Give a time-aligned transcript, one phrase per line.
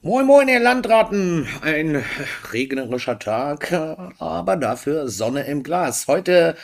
[0.00, 1.48] Moin Moin, ihr Landratten!
[1.60, 2.04] Ein
[2.52, 3.72] regnerischer Tag,
[4.20, 6.06] aber dafür Sonne im Glas.
[6.06, 6.56] Heute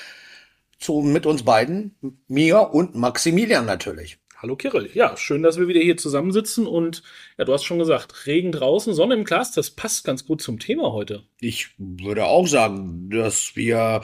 [0.78, 1.96] zu, mit uns beiden,
[2.28, 4.18] mir und Maximilian natürlich.
[4.40, 4.88] Hallo Kirill.
[4.94, 7.02] Ja, schön, dass wir wieder hier zusammensitzen und
[7.36, 10.60] ja, du hast schon gesagt, Regen draußen, Sonne im Glas, das passt ganz gut zum
[10.60, 11.24] Thema heute.
[11.40, 14.02] Ich würde auch sagen, dass wir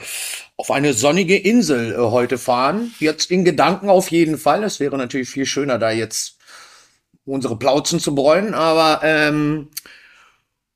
[0.57, 2.93] auf eine sonnige Insel äh, heute fahren.
[2.99, 4.65] Jetzt in Gedanken auf jeden Fall.
[4.65, 6.40] Es wäre natürlich viel schöner, da jetzt
[7.25, 9.69] unsere Plauzen zu bräunen, aber ähm,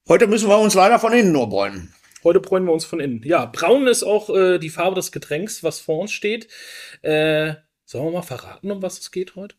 [0.07, 1.93] heute müssen wir uns leider von innen nur bräunen.
[2.23, 3.21] Heute bräunen wir uns von innen.
[3.23, 6.47] Ja, braun ist auch äh, die Farbe des Getränks, was vor uns steht.
[7.01, 7.55] Äh,
[7.87, 9.55] Sollen wir mal verraten, um was es geht heute?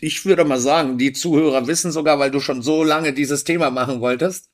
[0.00, 3.70] Ich würde mal sagen, die Zuhörer wissen sogar, weil du schon so lange dieses Thema
[3.70, 4.50] machen wolltest.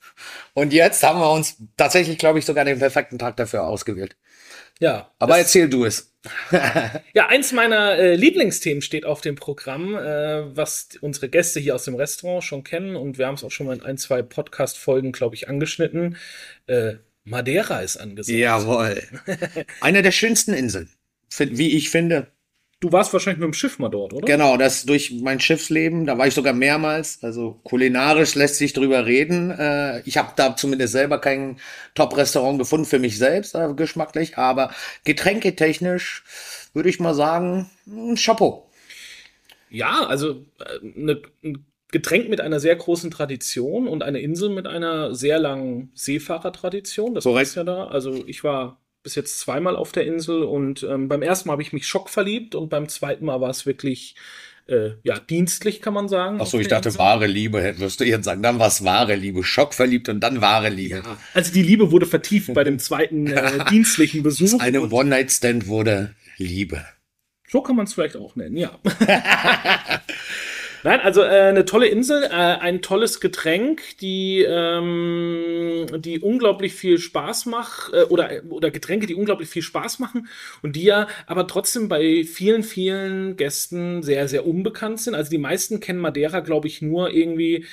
[0.52, 4.18] Und jetzt haben wir uns tatsächlich, glaube ich, sogar den perfekten Tag dafür ausgewählt.
[4.80, 5.10] Ja.
[5.18, 6.14] Aber erzähl du es.
[7.14, 11.84] Ja, eins meiner äh, Lieblingsthemen steht auf dem Programm, äh, was unsere Gäste hier aus
[11.84, 12.96] dem Restaurant schon kennen.
[12.96, 16.16] Und wir haben es auch schon mal in ein, zwei Podcast-Folgen, glaube ich, angeschnitten.
[16.66, 16.94] Äh,
[17.24, 18.38] Madeira ist angesagt.
[18.38, 19.02] Jawohl.
[19.80, 20.88] Eine der schönsten Inseln,
[21.38, 22.28] wie ich finde.
[22.80, 24.26] Du warst wahrscheinlich mit dem Schiff mal dort, oder?
[24.26, 27.18] Genau, das durch mein Schiffsleben, da war ich sogar mehrmals.
[27.22, 29.50] Also kulinarisch lässt sich drüber reden.
[29.50, 31.58] Äh, ich habe da zumindest selber kein
[31.94, 34.72] Top-Restaurant gefunden für mich selbst, äh, geschmacklich, aber
[35.04, 36.24] getränketechnisch
[36.74, 38.68] würde ich mal sagen, ein Chapeau.
[39.70, 44.66] Ja, also äh, ne, ein Getränk mit einer sehr großen Tradition und eine Insel mit
[44.66, 47.14] einer sehr langen Seefahrertradition.
[47.14, 47.48] Das Korrekt.
[47.48, 47.86] ist ja da.
[47.86, 51.62] Also ich war bis jetzt zweimal auf der Insel und ähm, beim ersten Mal habe
[51.62, 54.16] ich mich schockverliebt und beim zweiten Mal war es wirklich
[54.66, 56.38] äh, ja, dienstlich, kann man sagen.
[56.40, 56.98] Ach so, ich dachte, Insel.
[56.98, 58.42] wahre Liebe, wirst du jetzt sagen.
[58.42, 59.44] Dann war es wahre Liebe.
[59.44, 60.96] Schockverliebt und dann wahre Liebe.
[60.96, 61.18] Ja.
[61.34, 64.58] Also die Liebe wurde vertieft bei dem zweiten äh, dienstlichen Besuch.
[64.58, 66.84] Eine One-Night-Stand wurde Liebe.
[67.46, 68.76] So kann man es vielleicht auch nennen, ja.
[70.86, 76.98] Nein, also äh, eine tolle Insel, äh, ein tolles Getränk, die, ähm, die unglaublich viel
[76.98, 80.28] Spaß macht, äh, oder, oder Getränke, die unglaublich viel Spaß machen
[80.62, 85.16] und die ja aber trotzdem bei vielen, vielen Gästen sehr, sehr unbekannt sind.
[85.16, 87.66] Also die meisten kennen Madeira, glaube ich, nur irgendwie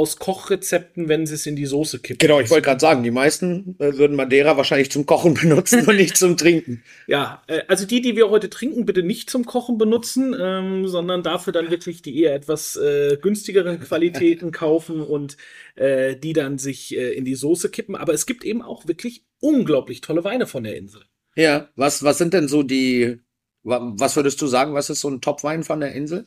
[0.00, 2.18] aus Kochrezepten, wenn sie es in die Soße kippen.
[2.18, 5.96] Genau, ich wollte gerade sagen, die meisten äh, würden Madeira wahrscheinlich zum Kochen benutzen und
[5.96, 6.82] nicht zum Trinken.
[7.06, 11.22] Ja, äh, also die, die wir heute trinken, bitte nicht zum Kochen benutzen, ähm, sondern
[11.22, 15.36] dafür dann wirklich die eher etwas äh, günstigere Qualitäten kaufen und
[15.74, 17.94] äh, die dann sich äh, in die Soße kippen.
[17.94, 21.02] Aber es gibt eben auch wirklich unglaublich tolle Weine von der Insel.
[21.36, 23.20] Ja, was, was sind denn so die,
[23.62, 26.26] was würdest du sagen, was ist so ein Top-Wein von der Insel?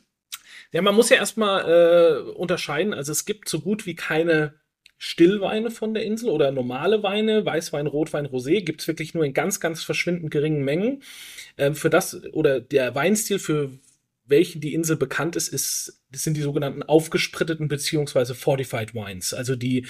[0.74, 2.94] Ja, man muss ja erstmal äh, unterscheiden.
[2.94, 4.54] Also es gibt so gut wie keine
[4.98, 9.34] Stillweine von der Insel oder normale Weine, Weißwein, Rotwein, Rosé, gibt es wirklich nur in
[9.34, 11.04] ganz, ganz verschwindend geringen Mengen.
[11.58, 13.70] Ähm, für das, oder der Weinstil, für
[14.26, 19.32] welchen die Insel bekannt ist, ist, sind die sogenannten aufgespritteten beziehungsweise Fortified Wines.
[19.32, 19.86] Also die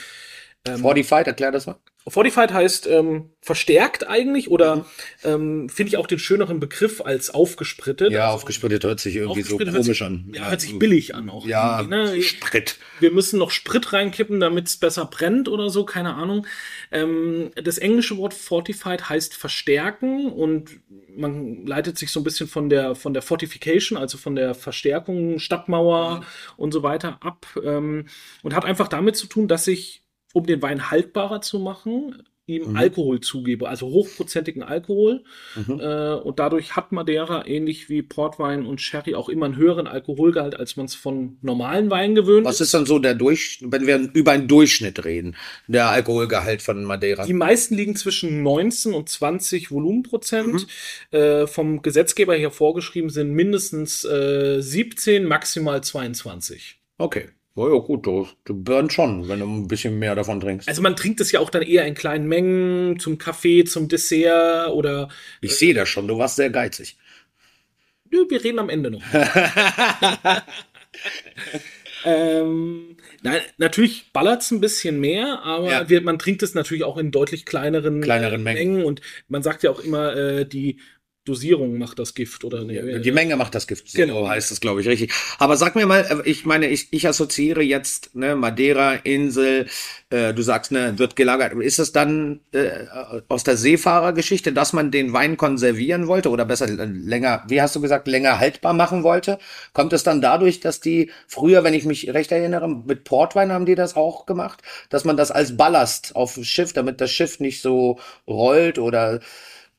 [0.66, 1.78] ähm, Fortified, erklär das mal.
[2.06, 4.84] Fortified heißt ähm, verstärkt eigentlich oder mhm.
[5.24, 8.12] ähm, finde ich auch den schöneren Begriff als aufgesprittet.
[8.12, 10.30] Ja, also, aufgesprittet hört sich irgendwie so komisch sich, an.
[10.34, 11.46] Ja, hört sich billig an auch.
[11.46, 12.20] Ja, ne?
[12.20, 12.78] Sprit.
[13.00, 16.46] Wir müssen noch Sprit reinkippen, damit es besser brennt oder so, keine Ahnung.
[16.92, 20.80] Ähm, das englische Wort Fortified heißt verstärken und
[21.16, 25.38] man leitet sich so ein bisschen von der von der Fortification, also von der Verstärkung,
[25.38, 26.24] Stadtmauer mhm.
[26.58, 28.08] und so weiter ab ähm,
[28.42, 30.03] und hat einfach damit zu tun, dass sich
[30.34, 32.76] um den Wein haltbarer zu machen, ihm mhm.
[32.76, 35.24] Alkohol zugebe, also hochprozentigen Alkohol.
[35.54, 35.80] Mhm.
[35.80, 40.56] Äh, und dadurch hat Madeira ähnlich wie Portwein und Sherry auch immer einen höheren Alkoholgehalt,
[40.56, 44.10] als man es von normalen Weinen gewöhnt Was ist dann so der Durchschnitt, wenn wir
[44.12, 45.36] über einen Durchschnitt reden,
[45.68, 47.24] der Alkoholgehalt von Madeira?
[47.24, 50.66] Die meisten liegen zwischen 19 und 20 Volumenprozent.
[51.12, 51.18] Mhm.
[51.18, 56.78] Äh, vom Gesetzgeber her vorgeschrieben sind mindestens äh, 17, maximal 22.
[56.98, 57.28] Okay.
[57.56, 60.68] Oh ja, gut, du, du burnt schon, wenn du ein bisschen mehr davon trinkst.
[60.68, 64.70] Also man trinkt es ja auch dann eher in kleinen Mengen zum Kaffee, zum Dessert
[64.70, 65.08] oder.
[65.40, 66.96] Ich äh, sehe das schon, du warst sehr geizig.
[68.10, 69.02] Nö, wir reden am Ende noch.
[72.04, 75.88] ähm, na, natürlich ballert es ein bisschen mehr, aber ja.
[75.88, 78.74] wir, man trinkt es natürlich auch in deutlich kleineren, kleineren Mengen.
[78.74, 78.84] Mengen.
[78.84, 80.80] Und man sagt ja auch immer, äh, die
[81.24, 84.28] Dosierung macht das Gift oder nee, Die Menge macht das Gift, so genau.
[84.28, 85.10] heißt es, glaube ich, richtig.
[85.38, 89.66] Aber sag mir mal, äh, ich meine, ich, ich assoziiere jetzt ne, Madeira, Insel,
[90.10, 91.54] äh, du sagst, ne, wird gelagert.
[91.54, 92.84] Ist es dann äh,
[93.28, 97.74] aus der Seefahrergeschichte, dass man den Wein konservieren wollte oder besser äh, länger, wie hast
[97.74, 99.38] du gesagt, länger haltbar machen wollte?
[99.72, 103.64] Kommt es dann dadurch, dass die früher, wenn ich mich recht erinnere, mit Portwein haben
[103.64, 104.60] die das auch gemacht,
[104.90, 107.98] dass man das als Ballast auf dem Schiff, damit das Schiff nicht so
[108.28, 109.20] rollt oder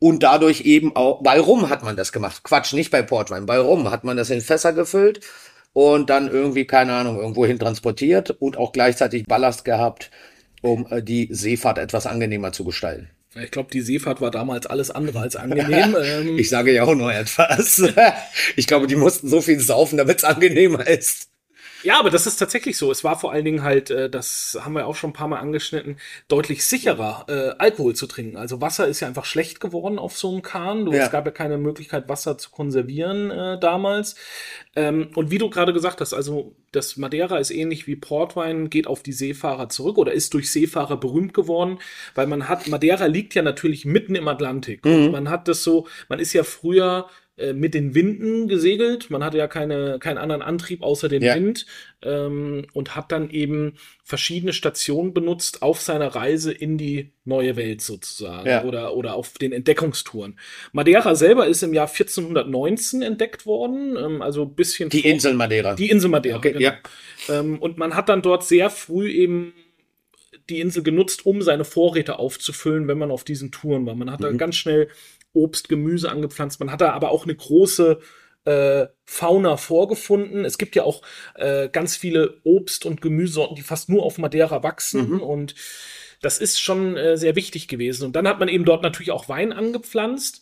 [0.06, 2.44] und dadurch eben auch, bei Rum hat man das gemacht.
[2.44, 3.48] Quatsch, nicht bei Portwein.
[3.48, 5.22] Bei Rum hat man das in Fässer gefüllt
[5.74, 10.12] und dann irgendwie, keine Ahnung, irgendwohin transportiert und auch gleichzeitig Ballast gehabt,
[10.62, 13.10] um äh, die Seefahrt etwas angenehmer zu gestalten.
[13.34, 15.96] Ich glaube, die Seefahrt war damals alles andere als angenehm.
[16.04, 17.82] Ähm, ich sage ja auch nur etwas.
[18.56, 21.30] ich glaube, die mussten so viel saufen, damit es angenehmer ist.
[21.84, 22.92] Ja, aber das ist tatsächlich so.
[22.92, 25.40] Es war vor allen Dingen halt, äh, das haben wir auch schon ein paar Mal
[25.40, 28.38] angeschnitten, deutlich sicherer, äh, Alkohol zu trinken.
[28.38, 30.86] Also Wasser ist ja einfach schlecht geworden auf so einem Kahn.
[30.86, 31.06] Du, ja.
[31.06, 34.16] Es gab ja keine Möglichkeit, Wasser zu konservieren äh, damals.
[34.76, 38.88] Ähm, und wie du gerade gesagt hast, also das Madeira ist ähnlich wie Portwein, geht
[38.88, 41.80] auf die Seefahrer zurück oder ist durch Seefahrer berühmt geworden,
[42.16, 44.84] weil man hat, Madeira liegt ja natürlich mitten im Atlantik.
[44.86, 45.12] Mhm.
[45.12, 47.08] Man hat das so, man ist ja früher
[47.54, 49.10] mit den Winden gesegelt.
[49.10, 51.36] Man hatte ja keine, keinen anderen Antrieb außer den ja.
[51.36, 51.66] Wind
[52.02, 53.74] ähm, und hat dann eben
[54.04, 58.64] verschiedene Stationen benutzt auf seiner Reise in die neue Welt sozusagen ja.
[58.64, 60.40] oder, oder auf den Entdeckungstouren.
[60.72, 64.90] Madeira selber ist im Jahr 1419 entdeckt worden, ähm, also ein bisschen.
[64.90, 65.74] Die Insel Madeira.
[65.74, 66.64] Die Insel Madeira, okay, genau.
[66.64, 66.78] ja.
[67.28, 69.54] Ähm, und man hat dann dort sehr früh eben
[70.50, 73.96] die Insel genutzt, um seine Vorräte aufzufüllen, wenn man auf diesen Touren war.
[73.96, 74.24] Man hat mhm.
[74.24, 74.90] da ganz schnell
[75.36, 76.60] Obst, Gemüse angepflanzt.
[76.60, 78.00] Man hat da aber auch eine große
[78.46, 80.46] äh, Fauna vorgefunden.
[80.46, 81.02] Es gibt ja auch
[81.36, 85.22] äh, ganz viele Obst- und Gemüsesorten, die fast nur auf Madeira wachsen mhm.
[85.22, 85.56] und
[86.22, 88.06] das ist schon äh, sehr wichtig gewesen.
[88.06, 90.42] Und dann hat man eben dort natürlich auch Wein angepflanzt,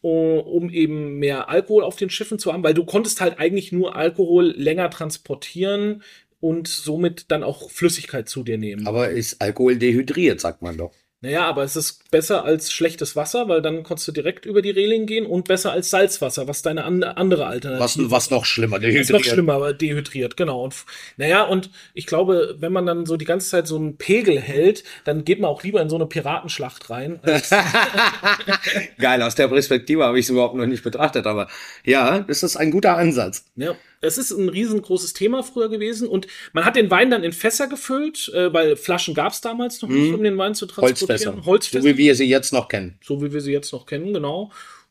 [0.00, 3.94] um eben mehr Alkohol auf den Schiffen zu haben, weil du konntest halt eigentlich nur
[3.94, 6.02] Alkohol länger transportieren
[6.40, 8.86] und somit dann auch Flüssigkeit zu dir nehmen.
[8.86, 10.92] Aber ist Alkohol dehydriert, sagt man doch.
[11.22, 14.70] Naja, aber es ist besser als schlechtes Wasser, weil dann konntest du direkt über die
[14.70, 18.80] Reling gehen und besser als Salzwasser, was deine an, andere Alternative was, was noch schlimmer,
[18.80, 19.12] dehydriert.
[19.12, 20.64] Was noch schlimmer, aber dehydriert, genau.
[20.64, 20.74] Und,
[21.18, 24.82] naja, und ich glaube, wenn man dann so die ganze Zeit so einen Pegel hält,
[25.04, 27.20] dann geht man auch lieber in so eine Piratenschlacht rein.
[28.98, 31.46] Geil, aus der Perspektive habe ich es überhaupt noch nicht betrachtet, aber
[31.84, 33.44] ja, das ist ein guter Ansatz.
[33.54, 33.76] Ja.
[34.02, 37.68] Es ist ein riesengroßes Thema früher gewesen und man hat den Wein dann in Fässer
[37.68, 40.14] gefüllt, äh, weil Flaschen gab es damals noch nicht, mhm.
[40.16, 41.08] um den Wein zu transportieren.
[41.08, 41.46] Holzfässer.
[41.46, 41.82] Holzfässer.
[41.82, 42.98] So wie wir sie jetzt noch kennen.
[43.02, 44.50] So wie wir sie jetzt noch kennen, genau.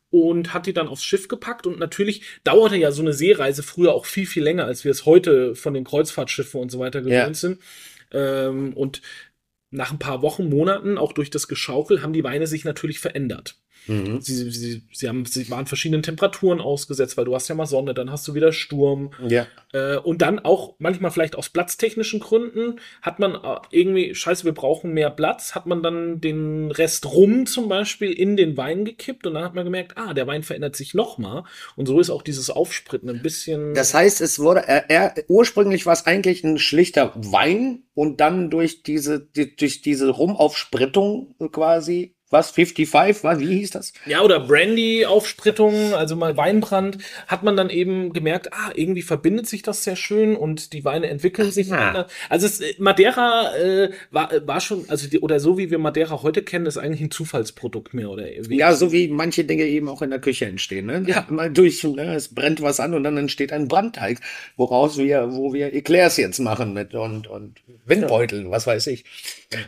[0.10, 3.94] Und hat die dann aufs Schiff gepackt und natürlich dauerte ja so eine Seereise früher
[3.94, 7.14] auch viel, viel länger, als wir es heute von den Kreuzfahrtschiffen und so weiter gewöhnt
[7.14, 7.34] ja.
[7.34, 7.60] sind.
[8.12, 9.02] Ähm, und
[9.72, 13.56] nach ein paar Wochen, Monaten, auch durch das Geschaukel, haben die Weine sich natürlich verändert.
[13.88, 14.22] Mhm.
[14.22, 17.94] Sie, sie, sie, haben, sie waren verschiedenen Temperaturen ausgesetzt, weil du hast ja mal Sonne,
[17.94, 19.12] dann hast du wieder Sturm.
[19.28, 19.48] Ja.
[19.74, 24.54] Äh, und dann auch manchmal vielleicht aus platztechnischen Gründen hat man äh, irgendwie, scheiße, wir
[24.54, 29.26] brauchen mehr Platz, hat man dann den Rest rum zum Beispiel in den Wein gekippt
[29.26, 31.44] und dann hat man gemerkt, ah, der Wein verändert sich nochmal.
[31.76, 33.74] Und so ist auch dieses Aufspritten ein bisschen.
[33.74, 38.50] Das heißt, es wurde, er, er ursprünglich war es eigentlich ein schlichter Wein und dann
[38.50, 43.94] durch diese, die, durch diese Rumaufsprittung quasi was, 55, was, wie hieß das?
[44.06, 46.98] Ja, oder Brandy-Aufsprittung, also mal Weinbrand,
[47.28, 51.10] hat man dann eben gemerkt, ah, irgendwie verbindet sich das sehr schön und die Weine
[51.10, 51.68] entwickeln Ach, sich.
[51.68, 52.08] Ja.
[52.30, 56.42] Also es, Madeira äh, war, war schon, also die, oder so wie wir Madeira heute
[56.42, 58.26] kennen, ist eigentlich ein Zufallsprodukt mehr, oder?
[58.48, 61.04] Wie ja, so wie manche Dinge eben auch in der Küche entstehen, ne?
[61.06, 61.26] Ja.
[61.30, 62.16] Mal durch, ne?
[62.16, 64.20] es brennt was an und dann entsteht ein Brandteig,
[64.56, 69.04] woraus wir, wo wir Eclairs jetzt machen mit und, und Windbeuteln, was weiß ich.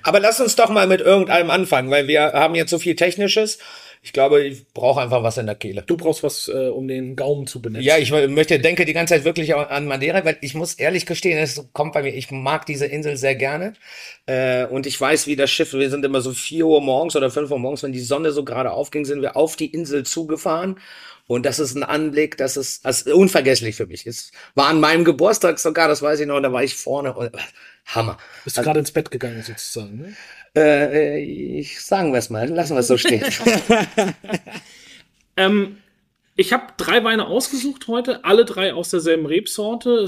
[0.02, 3.60] Aber lass uns doch mal mit irgendeinem anfangen, weil wir haben jetzt so viel Technisches.
[4.06, 5.82] Ich glaube, ich brauche einfach was in der Kehle.
[5.82, 7.86] Du brauchst was, äh, um den Gaumen zu benennen.
[7.86, 11.38] Ja, ich möchte, denke die ganze Zeit wirklich an Madeira, weil ich muss ehrlich gestehen,
[11.38, 13.74] es kommt bei mir, ich mag diese Insel sehr gerne.
[14.26, 17.32] Äh, und ich weiß, wie das Schiff, wir sind immer so vier Uhr morgens oder
[17.32, 20.80] fünf Uhr morgens, wenn die Sonne so gerade aufging, sind wir auf die Insel zugefahren.
[21.28, 24.06] Und das ist ein Anblick, das ist, das ist unvergesslich für mich.
[24.06, 27.32] Es war an meinem Geburtstag sogar, das weiß ich noch, da war ich vorne und
[27.86, 28.18] Hammer.
[28.44, 30.16] Bist du also, gerade ins Bett gegangen sozusagen, ne?
[30.56, 33.26] Äh, ich sagen wir es mal, lassen wir es so stehen.
[35.38, 35.78] ähm,
[36.36, 40.08] ich habe drei Weine ausgesucht heute, alle drei aus derselben Rebsorte.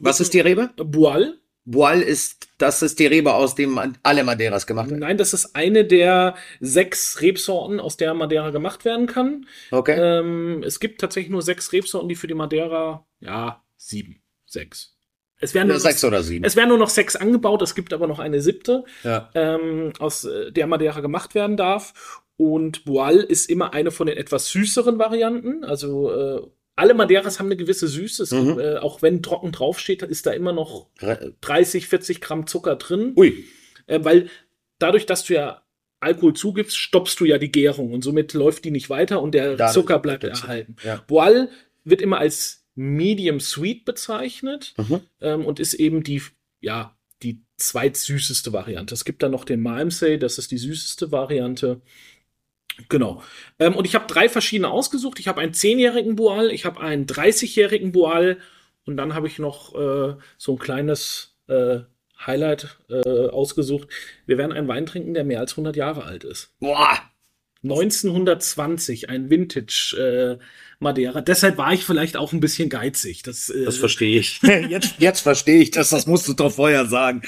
[0.00, 0.70] Was ist die Rebe?
[0.76, 1.38] Boal.
[1.66, 5.00] Boal ist, das ist die Rebe, aus dem alle Madeiras gemacht werden.
[5.00, 9.46] Nein, das ist eine der sechs Rebsorten, aus der Madeira gemacht werden kann.
[9.70, 9.96] Okay.
[9.98, 14.94] Ähm, es gibt tatsächlich nur sechs Rebsorten, die für die Madeira, ja, sieben, sechs.
[15.40, 16.44] Es werden nur sechs noch, oder sieben.
[16.44, 19.30] Es werden nur noch sechs angebaut, es gibt aber noch eine siebte, ja.
[19.34, 22.22] ähm, aus äh, der Madeira gemacht werden darf.
[22.36, 25.64] Und Boal ist immer eine von den etwas süßeren Varianten.
[25.64, 26.42] Also äh,
[26.76, 28.34] alle Madeiras haben eine gewisse Süße.
[28.34, 28.58] Mhm.
[28.58, 30.88] Äh, auch wenn trocken draufsteht, ist da immer noch
[31.40, 33.12] 30, 40 Gramm Zucker drin.
[33.16, 33.44] Ui.
[33.86, 34.28] Äh, weil
[34.78, 35.62] dadurch, dass du ja
[36.00, 39.56] Alkohol zugibst, stoppst du ja die Gärung und somit läuft die nicht weiter und der
[39.56, 40.76] Dadurch Zucker bleibt erhalten.
[40.84, 41.02] Ja.
[41.06, 41.48] Boal
[41.84, 45.00] wird immer als Medium Sweet bezeichnet mhm.
[45.20, 46.22] ähm, und ist eben die,
[46.60, 48.94] ja, die zweitsüßeste Variante.
[48.94, 51.80] Es gibt dann noch den Malmsey, das ist die süßeste Variante.
[52.88, 53.22] Genau.
[53.58, 55.20] Ähm, und ich habe drei verschiedene ausgesucht.
[55.20, 58.38] Ich habe einen zehnjährigen Boal, ich habe einen 30-jährigen Boal
[58.84, 61.80] Und dann habe ich noch äh, so ein kleines äh,
[62.26, 63.88] Highlight äh, ausgesucht.
[64.26, 66.52] Wir werden einen Wein trinken, der mehr als 100 Jahre alt ist.
[66.60, 66.98] Boah!
[67.64, 70.44] 1920, ein Vintage äh,
[70.78, 71.20] Madeira.
[71.20, 73.22] Deshalb war ich vielleicht auch ein bisschen geizig.
[73.22, 74.40] Das, äh, Das verstehe ich.
[74.68, 75.90] Jetzt, jetzt verstehe ich das.
[75.90, 77.22] Das musst du doch vorher sagen.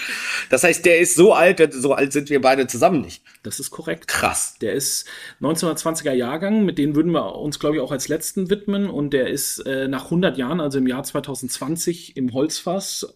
[0.50, 3.23] Das heißt, der ist so alt, so alt sind wir beide zusammen nicht.
[3.43, 4.09] das ist korrekt.
[4.09, 4.57] Krass.
[4.61, 5.07] Der ist
[5.40, 8.88] 1920er Jahrgang, mit denen würden wir uns, glaube ich, auch als letzten widmen.
[8.90, 13.07] Und der ist äh, nach 100 Jahren, also im Jahr 2020, im Holzfass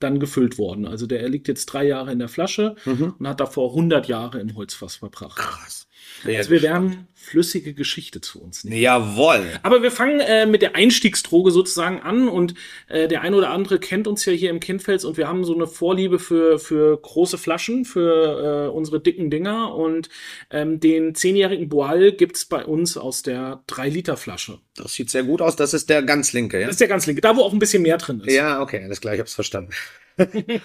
[0.00, 0.86] dann gefüllt worden.
[0.86, 2.76] Also der liegt jetzt drei Jahre in der Flasche
[3.18, 5.36] und hat davor 100 Jahre im Holzfass verbracht.
[5.38, 5.87] Krass.
[6.24, 8.80] Also wir werden flüssige Geschichte zu uns nehmen.
[8.80, 9.46] Jawohl.
[9.62, 12.54] Aber wir fangen äh, mit der Einstiegsdroge sozusagen an und
[12.88, 15.54] äh, der ein oder andere kennt uns ja hier im Kindfels und wir haben so
[15.54, 20.08] eine Vorliebe für, für große Flaschen, für äh, unsere dicken Dinger und
[20.50, 24.60] ähm, den zehnjährigen Boal gibt's bei uns aus der 3-Liter-Flasche.
[24.74, 25.56] Das sieht sehr gut aus.
[25.56, 26.66] Das ist der ganz linke, ja?
[26.66, 28.32] Das ist der ganz linke, da wo auch ein bisschen mehr drin ist.
[28.32, 29.72] Ja, okay, alles klar, ich hab's verstanden.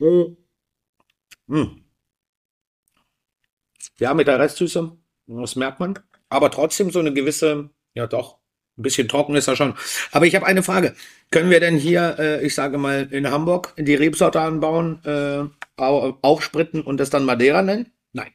[1.48, 1.81] Hm.
[3.98, 4.92] Ja, mit der Restsüße,
[5.26, 5.98] das merkt man.
[6.28, 8.38] Aber trotzdem so eine gewisse, ja doch,
[8.78, 9.74] ein bisschen trocken ist er schon.
[10.12, 10.94] Aber ich habe eine Frage.
[11.30, 15.44] Können wir denn hier, äh, ich sage mal, in Hamburg die Rebsorte anbauen, äh,
[15.80, 17.92] au- aufspritten und das dann Madeira nennen?
[18.12, 18.32] Nein.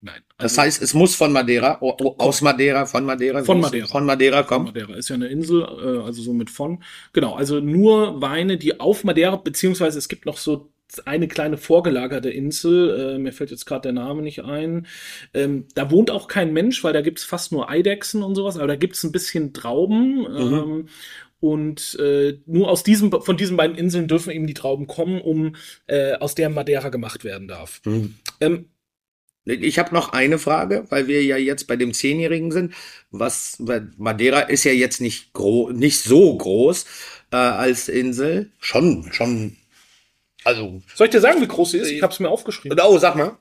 [0.00, 0.22] Nein.
[0.36, 3.86] Das heißt, es muss von Madeira, aus Madeira, von Madeira, Von Madeira.
[3.86, 4.66] von Madeira kommen.
[4.66, 6.82] Madeira ist ja eine Insel, äh, also so mit von.
[7.12, 10.72] Genau, also nur Weine, die auf Madeira, beziehungsweise es gibt noch so
[11.06, 14.86] eine kleine vorgelagerte Insel, äh, mir fällt jetzt gerade der Name nicht ein.
[15.34, 18.66] Ähm, da wohnt auch kein Mensch, weil da gibt's fast nur Eidechsen und sowas, aber
[18.66, 20.26] da gibt's ein bisschen Trauben.
[20.36, 20.88] Ähm,
[21.40, 25.54] und äh, nur aus diesem, von diesen beiden Inseln dürfen eben die Trauben kommen, um
[25.86, 27.80] äh, aus der Madeira gemacht werden darf.
[27.84, 28.14] Mhm.
[28.40, 28.66] Ähm,
[29.44, 32.74] Ich habe noch eine Frage, weil wir ja jetzt bei dem Zehnjährigen sind.
[33.10, 33.62] Was,
[33.96, 36.84] Madeira ist ja jetzt nicht groß, nicht so groß
[37.30, 38.50] äh, als Insel.
[38.58, 39.56] Schon, schon.
[40.44, 41.90] Also, soll ich dir sagen, wie groß sie ist?
[41.90, 42.78] Ich habe es mir aufgeschrieben.
[42.80, 43.36] oh, sag mal.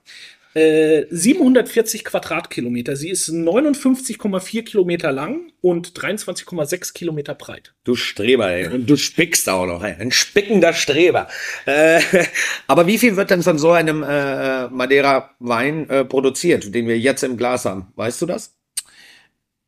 [0.57, 2.95] Äh, 740 Quadratkilometer.
[2.95, 7.75] Sie ist 59,4 Kilometer lang und 23,6 Kilometer breit.
[7.83, 8.67] Du Streber, ey.
[8.67, 9.93] Und du spickst auch noch, ey.
[9.99, 11.27] Ein spickender Streber.
[11.67, 12.01] Äh,
[12.67, 17.23] aber wie viel wird denn von so einem äh, Madeira-Wein äh, produziert, den wir jetzt
[17.23, 17.93] im Glas haben?
[17.95, 18.57] Weißt du das?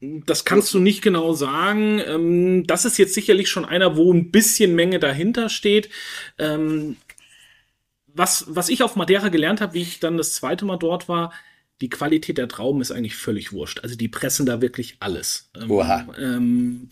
[0.01, 2.01] Das kannst du nicht genau sagen.
[2.07, 5.89] Ähm, das ist jetzt sicherlich schon einer, wo ein bisschen Menge dahinter steht.
[8.19, 11.31] Was, was ich auf Madeira gelernt habe, wie ich dann das zweite Mal dort war,
[11.79, 13.79] die Qualität der Trauben ist eigentlich völlig wurscht.
[13.81, 15.49] Also die pressen da wirklich alles.
[15.55, 16.05] Ähm, Oha.
[16.19, 16.89] Ähm,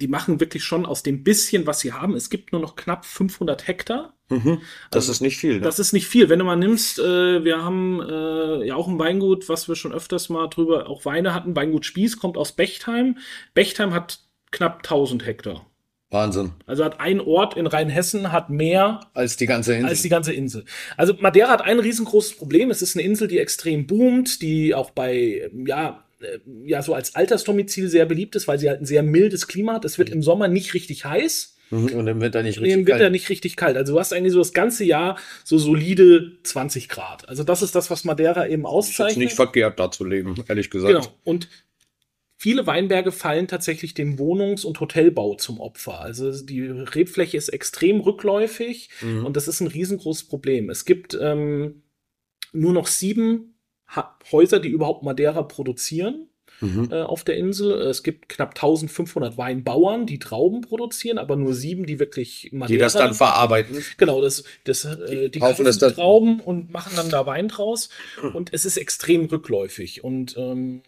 [0.00, 2.16] die machen wirklich schon aus dem bisschen, was sie haben.
[2.16, 4.14] Es gibt nur noch knapp 500 Hektar.
[4.30, 4.60] Mhm.
[4.90, 5.54] Das ist nicht viel.
[5.54, 5.60] Ne?
[5.60, 6.28] Das ist nicht viel.
[6.28, 9.92] Wenn du mal nimmst, äh, wir haben äh, ja auch ein Weingut, was wir schon
[9.92, 11.54] öfters mal drüber auch Weine hatten.
[11.54, 13.18] Weingut Spieß kommt aus Bechtheim.
[13.54, 15.67] Bechtheim hat knapp 1000 Hektar.
[16.10, 16.52] Wahnsinn.
[16.66, 19.88] Also hat ein Ort in Rheinhessen hat mehr Als die ganze Insel.
[19.90, 20.64] als die ganze Insel.
[20.96, 22.70] Also Madeira hat ein riesengroßes Problem.
[22.70, 27.14] Es ist eine Insel, die extrem boomt, die auch bei, ja, äh, ja, so als
[27.14, 29.84] Altersdomizil sehr beliebt ist, weil sie halt ein sehr mildes Klima hat.
[29.84, 31.56] Es wird im Sommer nicht richtig heiß.
[31.70, 33.12] Mhm, Und im Winter nicht richtig Im Winter kalt.
[33.12, 33.76] nicht richtig kalt.
[33.76, 37.28] Also du hast eigentlich so das ganze Jahr so solide 20 Grad.
[37.28, 39.18] Also das ist das, was Madeira eben Ist auszeichnet.
[39.18, 40.94] nicht verkehrt, da zu leben, ehrlich gesagt.
[40.94, 41.06] Genau.
[41.24, 41.48] Und
[42.40, 46.00] viele Weinberge fallen tatsächlich dem Wohnungs- und Hotelbau zum Opfer.
[46.00, 49.26] Also die Rebfläche ist extrem rückläufig Mhm.
[49.26, 50.70] und das ist ein riesengroßes Problem.
[50.70, 51.82] Es gibt ähm,
[52.52, 56.28] nur noch sieben ha Häuser, die überhaupt Madeira produzieren
[56.60, 56.88] Mhm.
[56.90, 57.72] äh, auf der Insel.
[57.82, 62.78] Es gibt knapp 1500 Weinbauern, die Trauben produzieren, aber nur sieben, die wirklich Madeira Die
[62.78, 63.84] das dann verarbeiten.
[63.96, 67.90] Genau, das, das, äh, die kaufen das Trauben und machen dann da Wein draus.
[68.34, 70.02] Und es ist extrem rückläufig.
[70.02, 70.82] Und ähm,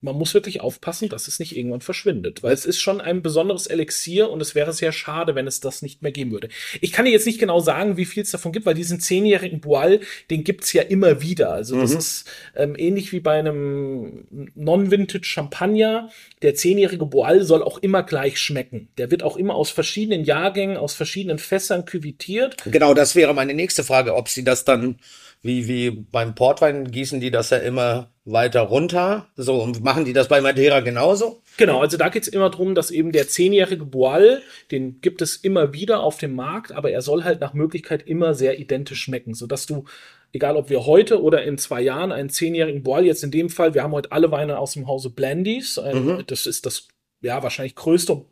[0.00, 2.42] man muss wirklich aufpassen, dass es nicht irgendwann verschwindet.
[2.42, 5.80] Weil es ist schon ein besonderes Elixier und es wäre sehr schade, wenn es das
[5.82, 6.48] nicht mehr geben würde.
[6.80, 9.60] Ich kann dir jetzt nicht genau sagen, wie viel es davon gibt, weil diesen zehnjährigen
[9.60, 10.00] Boal,
[10.30, 11.52] den gibt's ja immer wieder.
[11.52, 11.98] Also das Mhm.
[11.98, 16.10] ist ähm, ähnlich wie bei einem Non-Vintage Champagner.
[16.42, 18.88] Der zehnjährige Boal soll auch immer gleich schmecken.
[18.98, 22.56] Der wird auch immer aus verschiedenen Jahrgängen, aus verschiedenen Fässern küvitiert.
[22.64, 24.98] Genau, das wäre meine nächste Frage, ob sie das dann,
[25.42, 29.28] wie, wie beim Portwein, gießen die das ja immer weiter runter.
[29.36, 31.42] So, und machen die das bei Madeira genauso?
[31.56, 35.72] Genau, also da geht's immer drum, dass eben der zehnjährige Boal, den gibt es immer
[35.72, 39.66] wieder auf dem Markt, aber er soll halt nach Möglichkeit immer sehr identisch schmecken, sodass
[39.66, 39.84] du,
[40.32, 43.74] egal ob wir heute oder in zwei Jahren einen zehnjährigen Boal, jetzt in dem Fall,
[43.74, 46.24] wir haben heute alle Weine aus dem Hause Blandies, ein, Mhm.
[46.26, 46.88] das ist das
[47.22, 48.26] ja wahrscheinlich größte und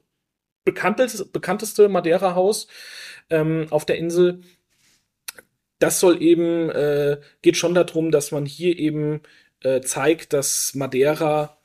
[0.64, 2.66] bekannteste, bekannteste Madeira-Haus
[3.30, 4.40] ähm, auf der Insel.
[5.78, 9.20] Das soll eben, äh, geht schon darum, dass man hier eben
[9.64, 11.58] äh, zeigt, dass Madeira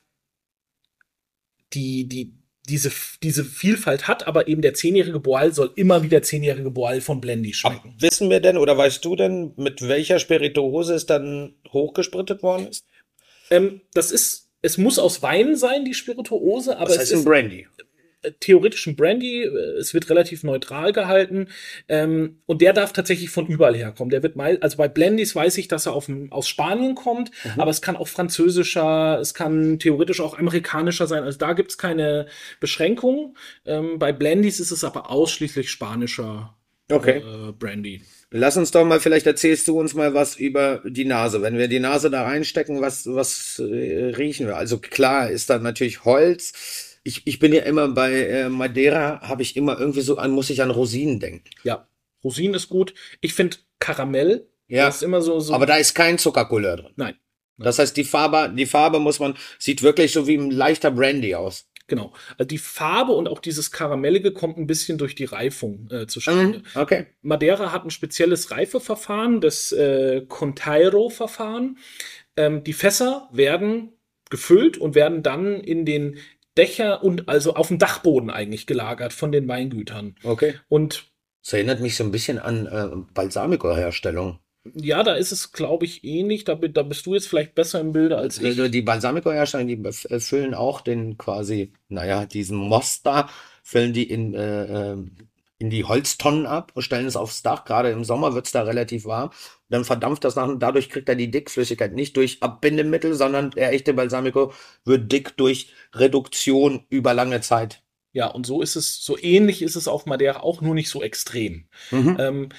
[1.74, 2.34] die, die,
[2.68, 2.92] diese,
[3.22, 7.22] diese Vielfalt hat, aber eben der zehnjährige Boal soll immer wie der zehnjährige Boal von
[7.22, 7.90] Blendy schmecken.
[7.90, 12.68] Aber wissen wir denn oder weißt du denn, mit welcher Spirituose es dann hochgesprittet worden
[12.68, 12.86] ist?
[13.50, 17.20] Ähm, das ist, es muss aus Wein sein, die Spirituose, aber Das es heißt ist
[17.20, 17.68] ein Brandy.
[18.22, 19.44] Äh, theoretisch ein Brandy.
[19.44, 21.48] äh, Es wird relativ neutral gehalten
[21.88, 24.10] ähm, und der darf tatsächlich von überall herkommen.
[24.10, 27.72] Der wird mal, also bei Blendys weiß ich, dass er auf, aus Spanien kommt, aber
[27.72, 31.24] es kann auch französischer, es kann theoretisch auch amerikanischer sein.
[31.24, 32.28] Also da gibt's keine
[32.60, 33.36] Beschränkung.
[33.66, 36.56] Ähm, bei Blendys ist es aber ausschließlich spanischer
[36.92, 37.18] Okay.
[37.20, 38.02] äh, Brandy.
[38.32, 41.42] Lass uns doch mal, vielleicht erzählst du uns mal was über die Nase.
[41.42, 44.58] Wenn wir die Nase da reinstecken, was, was äh, riechen wir?
[44.58, 46.89] Also klar ist da natürlich Holz.
[47.04, 50.50] Ich, ich bin ja immer bei äh, Madeira, habe ich immer irgendwie so an, muss
[50.50, 51.50] ich an Rosinen denken.
[51.64, 51.88] Ja,
[52.24, 52.94] Rosinen ist gut.
[53.22, 54.48] Ich finde Karamell.
[54.68, 54.86] Ja.
[54.86, 56.94] Das ist immer so, so Aber da ist kein Zuckercouleur drin.
[56.96, 57.16] nein.
[57.62, 61.36] Das heißt, die Farbe, die Farbe muss man, sieht wirklich so wie ein leichter Brandy
[61.36, 61.70] aus.
[61.88, 62.14] Genau.
[62.38, 66.60] Also die Farbe und auch dieses Karamellige kommt ein bisschen durch die Reifung äh, zustande.
[66.60, 66.64] Mhm.
[66.76, 67.08] Okay.
[67.22, 71.78] Madeira hat ein spezielles Reifeverfahren, das äh, Contairo-Verfahren.
[72.38, 73.92] Ähm, die Fässer werden
[74.30, 76.18] gefüllt und werden dann in den
[76.60, 80.16] Dächer und also auf dem Dachboden eigentlich gelagert von den Weingütern.
[80.24, 80.56] Okay.
[80.68, 81.06] Und
[81.42, 84.40] Das erinnert mich so ein bisschen an äh, Balsamico-Herstellung.
[84.76, 86.44] ja, da ist es, glaube ich, ähnlich.
[86.44, 88.72] Da, da bist du jetzt vielleicht besser im Bilde als ich.
[88.72, 93.30] Die Balsamico-Hersteller, die äh, füllen auch den quasi, naja, diesen Most da,
[93.64, 95.16] füllen die in, äh, ähm,
[95.60, 97.66] in die Holztonnen ab und stellen es aufs Dach.
[97.66, 99.30] Gerade im Sommer wird es da relativ warm.
[99.68, 103.74] Dann verdampft das nach und dadurch kriegt er die Dickflüssigkeit nicht durch Abbindemittel, sondern der
[103.74, 104.54] echte Balsamico
[104.86, 107.84] wird dick durch Reduktion über lange Zeit.
[108.14, 111.04] Ja, und so ist es, so ähnlich ist es auf Madeira auch nur nicht so
[111.04, 111.66] extrem.
[111.92, 112.18] Mhm.
[112.20, 112.50] Ähm,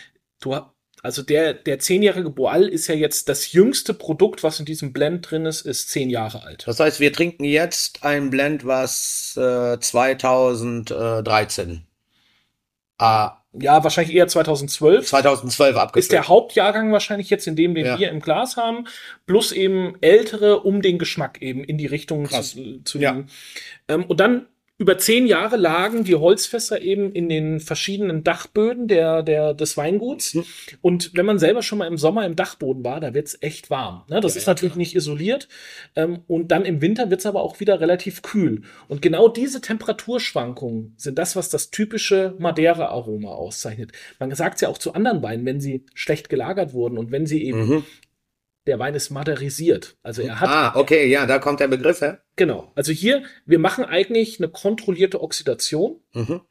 [0.41, 0.57] du,
[1.03, 5.31] also der, der zehnjährige Boal ist ja jetzt das jüngste Produkt, was in diesem Blend
[5.31, 6.65] drin ist, ist zehn Jahre alt.
[6.67, 11.87] Das heißt, wir trinken jetzt ein Blend, was äh, 2013,
[13.01, 15.07] ah, Ja, wahrscheinlich eher 2012.
[15.09, 16.05] 2012 abgefüllt.
[16.05, 17.99] ist der Hauptjahrgang wahrscheinlich jetzt in dem, den Ja.
[17.99, 18.87] wir im Glas haben,
[19.27, 22.53] plus eben ältere, um den Geschmack eben in die Richtung Krass.
[22.53, 23.13] zu, zu Ja.
[23.13, 23.29] nehmen.
[23.89, 24.47] Ähm, und dann
[24.81, 30.33] über zehn Jahre lagen die Holzfässer eben in den verschiedenen Dachböden der, der, des Weinguts.
[30.33, 30.45] Mhm.
[30.81, 34.05] Und wenn man selber schon mal im Sommer im Dachboden war, da wird's echt warm.
[34.09, 34.21] Ne?
[34.23, 35.49] Das Ja, ist ja, natürlich nicht isoliert.
[35.97, 38.63] Ähm, und dann im Winter wird's aber auch wieder relativ kühl.
[38.89, 43.93] Und genau diese Temperaturschwankungen sind das, was das typische Madeira-Aroma auszeichnet.
[44.19, 47.45] Man sagt ja auch zu anderen Weinen, wenn sie schlecht gelagert wurden und wenn sie
[47.45, 47.85] eben, Mhm.
[48.71, 49.97] Der Wein ist maderisiert.
[50.05, 52.23] Also er hat Ah, okay, ja, da kommt der Begriff her.
[52.37, 52.71] Genau.
[52.77, 56.01] Also hier, wir machen eigentlich eine kontrollierte Oxidation.
[56.15, 56.43] Mhm.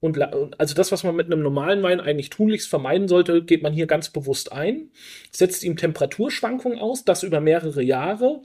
[0.00, 0.22] Und
[0.60, 3.88] also das, was man mit einem normalen Wein eigentlich tunlichst vermeiden sollte, geht man hier
[3.88, 4.92] ganz bewusst ein,
[5.32, 8.42] setzt ihm Temperaturschwankungen aus, das über mehrere Jahre.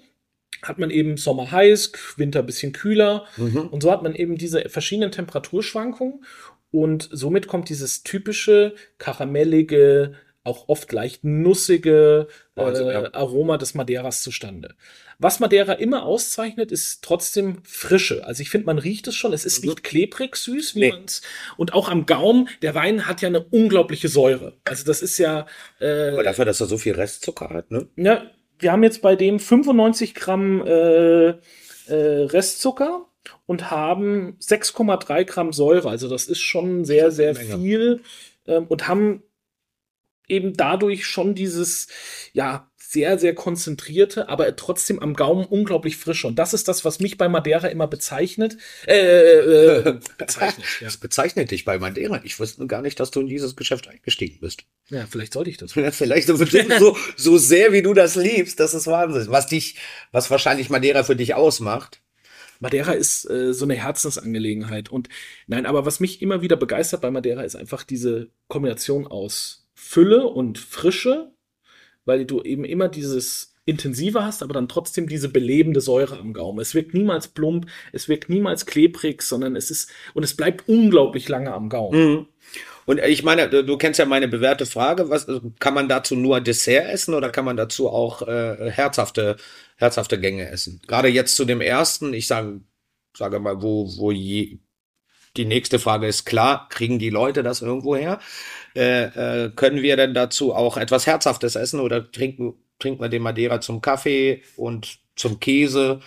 [0.63, 3.28] Hat man eben Sommer heiß, Winter bisschen kühler.
[3.38, 3.67] Mhm.
[3.67, 6.26] Und so hat man eben diese verschiedenen Temperaturschwankungen.
[6.71, 13.13] Und somit kommt dieses typische, karamellige, auch oft leicht nussige Also, äh, ja.
[13.13, 14.75] Aroma des Madeiras zustande.
[15.19, 18.25] Was Madeira immer auszeichnet, ist trotzdem Frische.
[18.25, 19.32] Also ich finde, man riecht es schon.
[19.32, 19.69] Es ist Mhm.
[19.69, 20.91] nicht klebrig süß, wie Nee.
[20.91, 21.21] man's
[21.56, 22.49] und auch am Gaumen.
[22.62, 24.58] Der Wein hat ja eine unglaubliche Säure.
[24.65, 25.45] Also das ist ja,
[25.79, 27.88] äh, Aber dafür, dass er so viel Restzucker hat, ne?
[27.95, 28.23] ja,
[28.60, 31.36] wir haben jetzt bei dem 95 Gramm äh, äh,
[31.88, 33.06] Restzucker
[33.45, 35.89] und haben 6,3 Gramm Säure.
[35.89, 37.58] Also das ist schon sehr, sehr Menge.
[37.58, 38.01] viel
[38.47, 39.23] ähm, und haben
[40.27, 41.88] eben dadurch schon dieses,
[42.33, 46.27] ja, sehr, sehr konzentrierte, aber trotzdem am Gaumen unglaublich frische.
[46.27, 48.57] Und das ist das, was mich bei Madeira immer bezeichnet.
[48.86, 50.86] Äh, äh, bezeichnet, ja.
[50.86, 52.21] Das bezeichnet dich bei Madeira.
[52.23, 54.63] Ich wusste nur gar nicht, dass du in dieses Geschäft eingestiegen bist.
[54.89, 55.73] ja, vielleicht sollte ich das.
[55.73, 59.25] Vielleicht so, so, so sehr, wie du das liebst, das ist Wahnsinn.
[59.29, 59.77] Was dich,
[60.12, 61.99] was wahrscheinlich Madeira für dich ausmacht.
[62.59, 64.89] Madeira ist äh, so eine Herzensangelegenheit.
[64.89, 65.09] Und
[65.47, 70.26] nein, aber was mich immer wieder begeistert bei Madeira ist einfach diese Kombination aus Fülle
[70.26, 71.32] und Frische,
[72.06, 76.60] weil du eben immer dieses Intensive hast, aber dann trotzdem diese belebende Säure am Gaumen.
[76.60, 81.30] Es wirkt niemals plump, es wirkt niemals klebrig, sondern es ist, und es bleibt unglaublich
[81.30, 82.00] lange am Gaumen.
[82.00, 82.28] Mhm.
[82.86, 85.28] Und ich meine, du, kennst ja meine bewährte Frage, was
[85.60, 89.38] kann man dazu nur Dessert essen oder kann man dazu auch äh, herzhafte,
[89.78, 90.82] herzhafte Gänge essen?
[90.86, 92.60] Gerade jetzt zu dem ersten, ich sage,
[93.15, 94.60] sage mal, wo, wo je,
[95.38, 98.19] die nächste Frage ist klar, kriegen die Leute das irgendwo her?
[98.75, 103.21] Äh, äh, können wir denn dazu auch etwas Herzhaftes essen oder trinken, trinken wir den
[103.21, 105.99] Madeira zum Kaffee und zum Käse?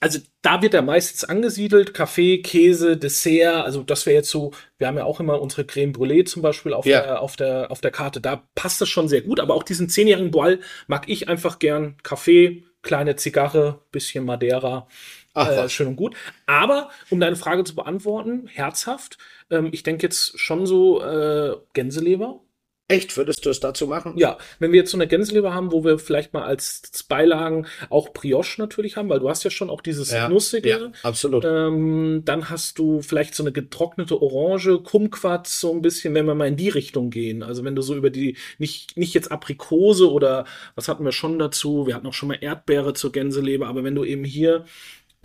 [0.00, 4.86] Also da wird er meistens angesiedelt, Kaffee, Käse, Dessert, also das wäre jetzt so, wir
[4.86, 7.00] haben ja auch immer unsere Creme Brûlée zum Beispiel auf, Ja.
[7.02, 9.88] der, auf, der, auf der Karte, da passt es schon sehr gut, aber auch diesen
[9.88, 14.86] zehnjährigen Boal mag ich einfach gern, Kaffee, kleine Zigarre, bisschen Madeira
[15.36, 16.16] Ach, äh, schön und gut.
[16.46, 19.18] Aber um deine Frage zu beantworten, herzhaft,
[19.50, 22.40] ähm, ich denke jetzt schon so äh, Gänseleber
[22.88, 23.16] Echt?
[23.16, 24.12] Würdest du es dazu machen?
[24.16, 28.10] Ja, wenn wir jetzt so eine Gänseleber haben, wo wir vielleicht mal als Beilagen auch
[28.12, 30.68] Brioche natürlich haben, weil du hast ja schon auch dieses Ja, Nussige.
[30.68, 31.44] ja, absolut.
[31.44, 36.36] Ähm, dann hast du vielleicht so eine getrocknete Orange, Kumquats, so ein bisschen, wenn wir
[36.36, 37.42] mal in die Richtung gehen.
[37.42, 40.44] Also wenn du so über die, nicht, nicht jetzt Aprikose oder
[40.76, 41.88] was hatten wir schon dazu?
[41.88, 44.64] Wir hatten auch schon mal Erdbeere zur Gänseleber, aber wenn du eben hier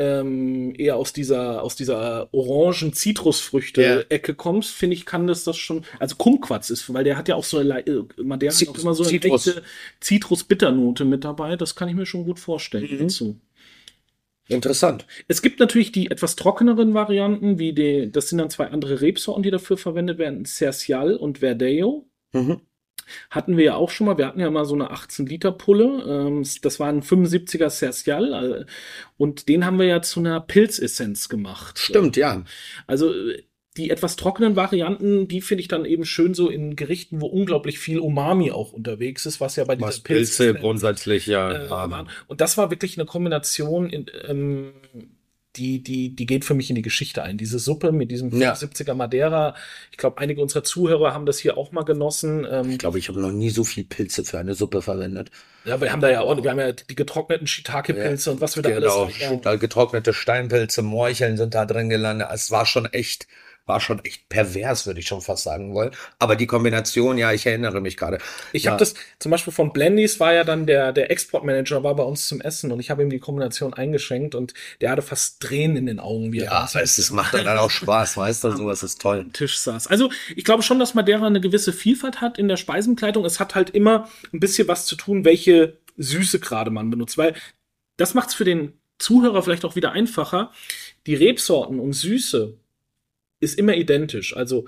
[0.02, 5.86] ähm, eher aus dieser, aus dieser orangen Zitrusfrüchte-Ecke kommst, finde ich, kann das das schon,
[6.00, 8.94] also Kumquats ist, weil der hat ja auch so eine, äh, Madeira hat auch immer
[8.96, 9.48] so eine Zitrus.
[9.48, 9.64] echte
[10.00, 13.00] Zitrus-Bitternote mit dabei, das kann ich mir schon gut vorstellen Mhm.
[13.00, 13.40] dazu.
[14.48, 15.06] Interessant.
[15.28, 19.44] Es gibt natürlich die etwas trockeneren Varianten, wie die, das sind dann zwei andere Rebsorten,
[19.44, 22.06] die dafür verwendet werden, Cercial und Verdejo.
[22.34, 22.60] Mhm.
[23.30, 26.80] Hatten wir ja auch schon mal, wir hatten ja mal so eine 18-Liter-Pulle, ähm, das
[26.80, 28.66] war ein 75er Cercial äh,
[29.18, 31.80] und den haben wir ja zu einer Pilzessenz gemacht.
[31.80, 32.44] Stimmt, ja.
[32.88, 33.14] Also
[33.78, 37.80] die etwas trockenen Varianten, die finde ich dann eben schön so in Gerichten, wo unglaublich
[37.80, 41.70] viel Umami auch unterwegs ist, was ja bei Was dieser Pilze Pilzessenz grundsätzlich ja äh,
[41.70, 42.10] waren.
[42.28, 44.74] Und das war wirklich eine Kombination, in, ähm,
[45.56, 47.38] die, die, die geht für mich in die Geschichte ein.
[47.38, 48.54] Diese Suppe mit diesem Ja.
[48.54, 49.56] 75er Madeira.
[49.92, 52.48] Ich glaube, einige unserer Zuhörer haben das hier auch mal genossen.
[52.50, 55.30] Ähm, Ich glaube, ich habe noch nie so viel Pilze für eine Suppe verwendet.
[55.66, 58.64] ja, wir haben da ja auch, wir haben ja die getrockneten Shiitake-Pilze und was wir
[58.64, 59.20] da Genau, alles.
[59.20, 59.36] Ja.
[59.36, 62.30] da getrocknete Steinpilze, Morcheln sind da drin gelandet.
[62.34, 63.28] Es war schon echt,
[63.66, 65.92] war schon echt pervers, würde ich schon fast sagen wollen.
[66.20, 68.18] Aber die Kombination, ja, ich erinnere mich gerade.
[68.54, 68.72] Ich ja.
[68.72, 72.28] habe das zum Beispiel von Blendys war ja dann der, der Exportmanager war bei uns
[72.28, 75.86] zum Essen und ich habe ihm die Kombination eingeschenkt und der hatte fast Tränen in
[75.86, 79.02] den Augen, wie er Ja, es, es macht dann auch Spaß, weißt du, sowas ist
[79.02, 79.20] toll.
[79.20, 79.88] am Tisch saß.
[79.88, 83.26] Also ich glaube schon, dass Madeira eine gewisse Vielfalt hat in der Speisenkleidung.
[83.26, 87.36] Es hat halt immer ein bisschen was zu tun, welche Süße gerade man benutzt, weil
[87.98, 90.52] das macht es für den Zuhörer vielleicht auch wieder einfacher.
[91.08, 92.58] Die Rebsorten und Süße
[93.42, 94.36] ist immer identisch.
[94.36, 94.66] Also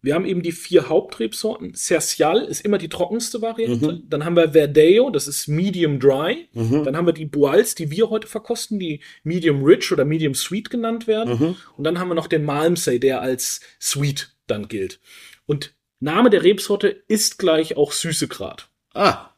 [0.00, 1.74] wir haben eben die vier Hauptrebsorten.
[1.74, 4.00] Cercial ist immer die trockenste Variante.
[4.08, 6.48] Dann haben wir Verdejo, das ist Medium Dry.
[6.52, 6.84] Mhm.
[6.84, 10.70] Dann haben wir die Boals, die wir heute verkosten, die Medium Rich oder Medium Sweet
[10.70, 11.38] genannt werden.
[11.38, 11.56] Mhm.
[11.76, 15.00] Und dann haben wir noch den Malmsey, der als Sweet dann gilt.
[15.46, 18.68] Und Name der Rebsorte ist gleich auch Süßegrad.
[18.94, 19.30] Ah,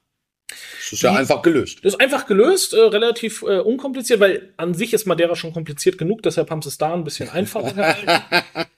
[0.82, 1.78] das ist ja einfach gelöst.
[1.82, 5.98] Das ist einfach gelöst, äh, relativ äh, unkompliziert, weil an sich ist Madeira schon kompliziert
[5.98, 8.06] genug, deshalb haben sie es da ein bisschen einfacher gehalten.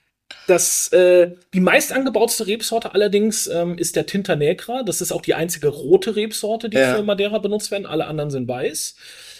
[0.47, 4.83] Das, äh, die meist angebauteste Rebsorte allerdings ähm, ist der Tinta Negra.
[4.83, 6.95] Das ist auch die einzige rote Rebsorte, die Ja.
[6.95, 7.85] für Madeira benutzt werden.
[7.85, 8.95] Alle anderen sind weiß.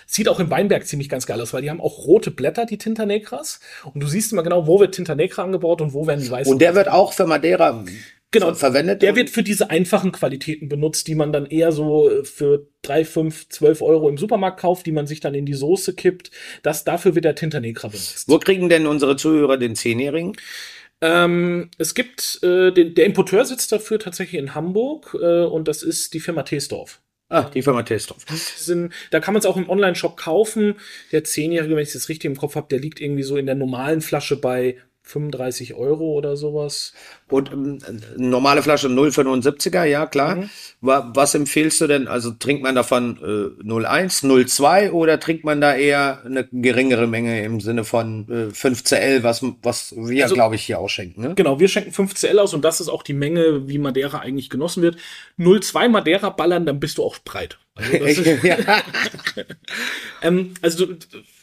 [0.05, 2.77] Sieht auch im Weinberg ziemlich ganz geil aus, weil die haben auch rote Blätter, die
[2.77, 3.59] Tinta Negras.
[3.93, 6.51] Und du siehst immer genau, wo wird Tinta Negra angebaut und wo werden die weißen.
[6.53, 7.83] Und der wird auch für Madeira
[8.33, 9.01] Genau, ver- verwendet?
[9.01, 13.05] Der wird für diese einfachen Qualitäten benutzt, die man dann eher so äh, für 3,
[13.05, 16.31] 5, 12 Euro im Supermarkt kauft, die man sich dann in die Soße kippt.
[16.63, 18.27] Das, dafür wird der Tinta Negra benutzt.
[18.27, 20.33] Wo kriegen denn unsere Zuhörer den Zehnjährigen?
[20.99, 25.83] Ähm, es gibt, äh, den, der Importeur sitzt dafür tatsächlich in Hamburg äh, und das
[25.83, 27.01] ist die Firma Teesdorf.
[27.29, 27.83] Ah, die Firma
[28.57, 30.75] Sind, da kann man es auch im Online-Shop kaufen.
[31.11, 33.45] Der 10-Jährige, wenn ich es jetzt richtig im Kopf habe, der liegt irgendwie so in
[33.47, 36.93] der normalen Flasche bei 35 Euro oder sowas.
[37.29, 40.35] Und ähm, eine normale Flasche 0,75er, ja klar.
[40.37, 40.49] Mhm.
[40.81, 42.07] Wa- Was empfiehlst du denn?
[42.07, 47.43] Also trinkt man davon äh, 0,1, 0,2 oder trinkt man da eher eine geringere Menge
[47.43, 51.21] im Sinne von äh, 5cl, was, was wir, Also- glaube ich, hier ausschenken?
[51.21, 51.35] Ne?
[51.35, 54.81] Genau, wir schenken 5cl aus und das ist auch die Menge, wie Madeira eigentlich genossen
[54.83, 54.95] wird.
[55.37, 57.57] 0,2 Madeira ballern, dann bist du auch breit.
[57.75, 58.21] Also,
[60.21, 60.95] ähm, also du,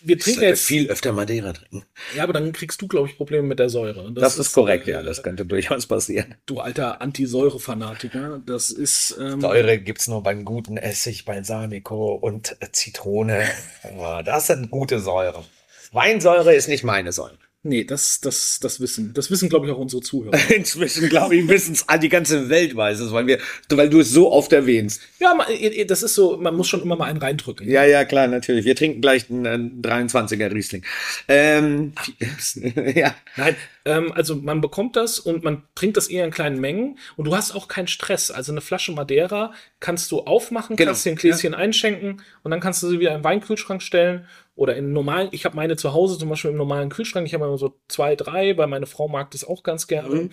[0.03, 1.85] wir trinken jetzt, viel öfter Madeira trinken.
[2.17, 4.03] ja, aber dann kriegst du, glaube ich, Probleme mit der Säure.
[4.03, 5.03] Und Das, ist korrekt, äh, ja.
[5.03, 6.35] Das könnte durchaus passieren.
[6.47, 9.17] Du alter Antisäure-Fanatiker, das ist.
[9.21, 13.45] Ähm, Säure gibt's nur beim guten Essig, Balsamico und äh, Zitrone.
[14.25, 15.45] Das sind gute Säuren.
[15.93, 17.39] Weinsäure ist nicht meine Säure.
[17.63, 19.13] Nee, das, das, das wissen.
[19.13, 20.39] Das wissen, glaube ich, auch unsere Zuhörer.
[20.55, 24.11] Inzwischen, glaube ich, wissen es die ganze Welt weiß es, weil wir, weil du es
[24.11, 25.03] so oft erwähnst.
[25.19, 25.37] ja,
[25.85, 27.69] das ist so, man muss schon immer mal einen reindrücken.
[27.69, 28.65] Ja, ja, klar, natürlich.
[28.65, 30.85] Wir trinken gleich einen, äh, 23er Riesling.
[31.29, 31.93] Ähm,
[32.95, 33.15] ja.
[33.37, 37.27] Nein, ähm, also man bekommt das und man trinkt das eher in kleinen Mengen und
[37.27, 38.31] du hast auch keinen Stress.
[38.31, 42.61] Also eine Flasche Madeira kannst du aufmachen, Genau, kannst dir ein Gläschen einschenken und dann
[42.61, 44.27] kannst du sie wieder in den Weinkühlschrank stellen
[44.61, 47.47] oder in normalen, ich habe meine zu Hause zum Beispiel im normalen Kühlschrank, ich habe
[47.47, 50.15] immer so zwei, drei, weil meine Frau mag das auch ganz gerne.
[50.15, 50.31] Mhm.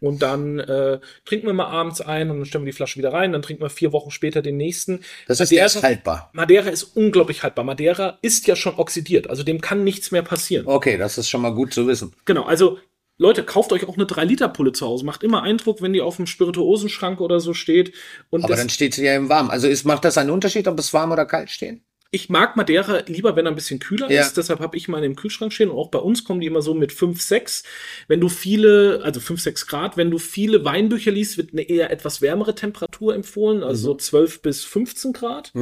[0.00, 3.12] Und dann äh, trinken wir mal abends ein und dann stellen wir die Flasche wieder
[3.12, 5.00] rein, dann trinken wir vier Wochen später den nächsten.
[5.26, 6.30] Das ist Madeira- haltbar.
[6.32, 7.62] Madeira ist unglaublich haltbar.
[7.62, 10.66] Madeira ist ja schon oxidiert, also dem kann nichts mehr passieren.
[10.66, 12.14] Okay, das ist schon mal gut zu wissen.
[12.24, 12.78] Genau, also
[13.18, 15.04] Leute, kauft euch auch eine 3-Liter-Pulle zu Hause.
[15.04, 17.92] Macht immer Eindruck, wenn die auf dem Spirituosenschrank oder so steht.
[18.30, 19.50] Und Aber dann steht sie ja im Warmen.
[19.50, 21.84] Also ist, macht das einen Unterschied, ob es warm oder kalt stehen?
[22.10, 24.22] Ich mag Madeira lieber, wenn er ein bisschen kühler Ja.
[24.22, 24.36] ist.
[24.38, 25.68] Deshalb habe ich mal im Kühlschrank stehen.
[25.68, 27.64] Und auch bei uns kommen die immer so mit 5, 6.
[28.06, 31.90] Wenn du viele, also 5, 6 Grad, wenn du viele Weinbücher liest, wird eine eher
[31.90, 35.52] etwas wärmere Temperatur empfohlen, also so 12 bis 15 Grad.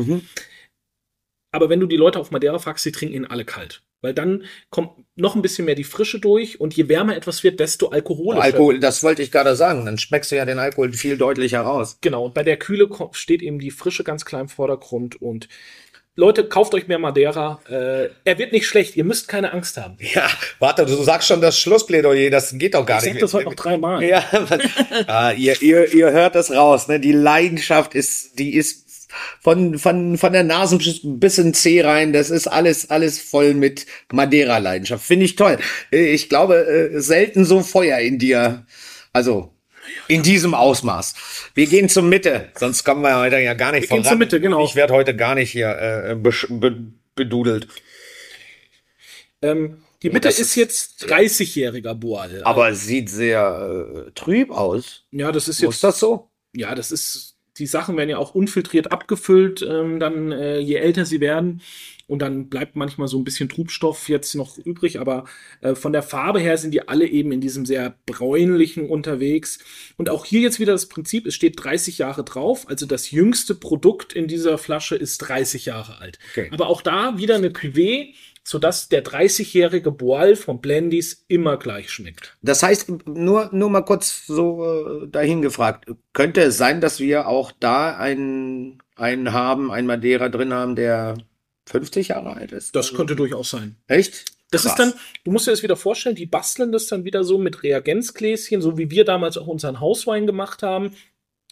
[1.53, 3.83] Aber wenn du die Leute auf Madeira fragst, sie trinken ihn alle kalt.
[4.03, 7.59] Weil dann kommt noch ein bisschen mehr die Frische durch und je wärmer etwas wird,
[7.59, 8.45] desto alkoholischer.
[8.45, 9.87] Alkohol, das wollte ich gerade sagen.
[9.87, 11.99] Dann schmeckst du ja den Alkohol viel deutlicher raus.
[12.03, 15.21] Genau, und bei der Kühle steht eben die Frische ganz klar im Vordergrund.
[15.21, 15.49] Und
[16.19, 17.61] Leute, kauft euch mehr Madeira.
[17.69, 19.99] Äh, er wird nicht schlecht, ihr müsst keine Angst haben.
[20.01, 23.15] Ja, warte, du sagst schon das Schlussplädoyer, das geht doch gar Ich nicht.
[23.15, 24.03] sag das heute noch dreimal.
[24.03, 24.25] Ja,
[25.07, 26.99] ah, ihr, ihr, ihr hört das raus, ne?
[27.01, 29.09] Die Leidenschaft ist, die ist
[29.41, 32.13] von, von, von der Nase bis in C rein.
[32.15, 35.05] Das ist alles, alles voll mit Madeira-Leidenschaft.
[35.05, 35.59] Finde ich toll.
[35.93, 38.65] Äh, Ich glaube, äh, selten so Feuer in dir.
[39.13, 39.53] Also,
[40.09, 41.15] in diesem Ausmaß.
[41.55, 44.41] Wir gehen zur Mitte, sonst kommen wir heute ja gar nicht Wir gehen zur Mitte,
[44.41, 44.65] genau.
[44.65, 47.69] Ich werde heute gar nicht hier äh, be bedudelt.
[49.43, 52.43] Ähm, die Mitte das ist, ist- jetzt 30-jähriger Boal.
[52.45, 55.05] Aber sieht sehr äh, trüb aus.
[55.13, 56.31] ja, das ist Ist jetzt, das so?
[56.55, 61.05] ja, das ist, die Sachen werden ja auch unfiltriert abgefüllt, ähm, dann äh, je älter
[61.05, 61.63] sie werden.
[62.09, 65.25] Und dann bleibt manchmal so ein bisschen Trubstoff jetzt noch übrig, aber
[65.61, 69.59] äh, von der Farbe her sind die alle eben in diesem sehr bräunlichen unterwegs.
[69.97, 73.57] Und auch hier jetzt wieder das Prinzip, es steht 30 Jahre drauf, also das jüngste
[73.57, 76.21] Produkt in dieser Flasche ist 30 Jahre alt.
[76.31, 76.49] Okay.
[76.53, 78.15] Aber auch da wieder eine Cuvée,
[78.49, 82.37] sodass der 30-jährige Boal von Blendys immer gleich schmeckt.
[82.43, 87.27] Das heißt, nur, nur mal kurz so äh, dahin gefragt, könnte es sein, dass wir
[87.27, 91.17] auch da einen, einen haben, einen Madeira drin haben, der
[91.69, 92.77] 50 Jahre alt ist?
[92.77, 93.75] Das könnte durchaus sein.
[93.89, 94.27] Echt?
[94.53, 94.73] Das Krass.
[94.73, 94.93] ist dann,
[95.25, 98.79] du musst dir das wieder vorstellen, die basteln das dann wieder so mit Reagenzgläschen, so
[98.79, 100.91] wie wir damals auch unseren Hauswein gemacht haben,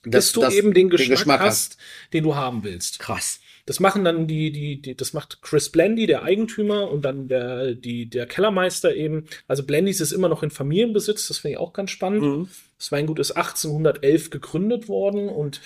[0.04, 1.76] Das- dass du das- eben den Geschmack, Geschmack hast,
[2.12, 3.00] den du haben willst.
[3.00, 3.40] Krass.
[3.66, 7.74] Das machen dann die, die, die, das macht Chris Blendy, der Eigentümer, und dann der,
[7.74, 9.24] die, der Kellermeister eben.
[9.48, 12.22] Also Blendys ist immer noch in Familienbesitz, das finde ich auch ganz spannend.
[12.22, 12.48] Mhm.
[12.79, 15.61] Das Weingut ist 1811 gegründet worden und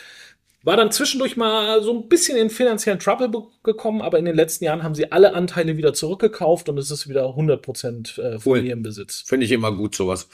[0.63, 4.65] war dann zwischendurch mal so ein bisschen in finanziellen Trouble gekommen, aber in den letzten
[4.65, 8.59] Jahren haben sie alle Anteile wieder zurückgekauft und es ist wieder 100% äh, Cool.
[8.59, 9.23] Familienbesitz.
[9.27, 10.29] Finde ich immer gut, sowas.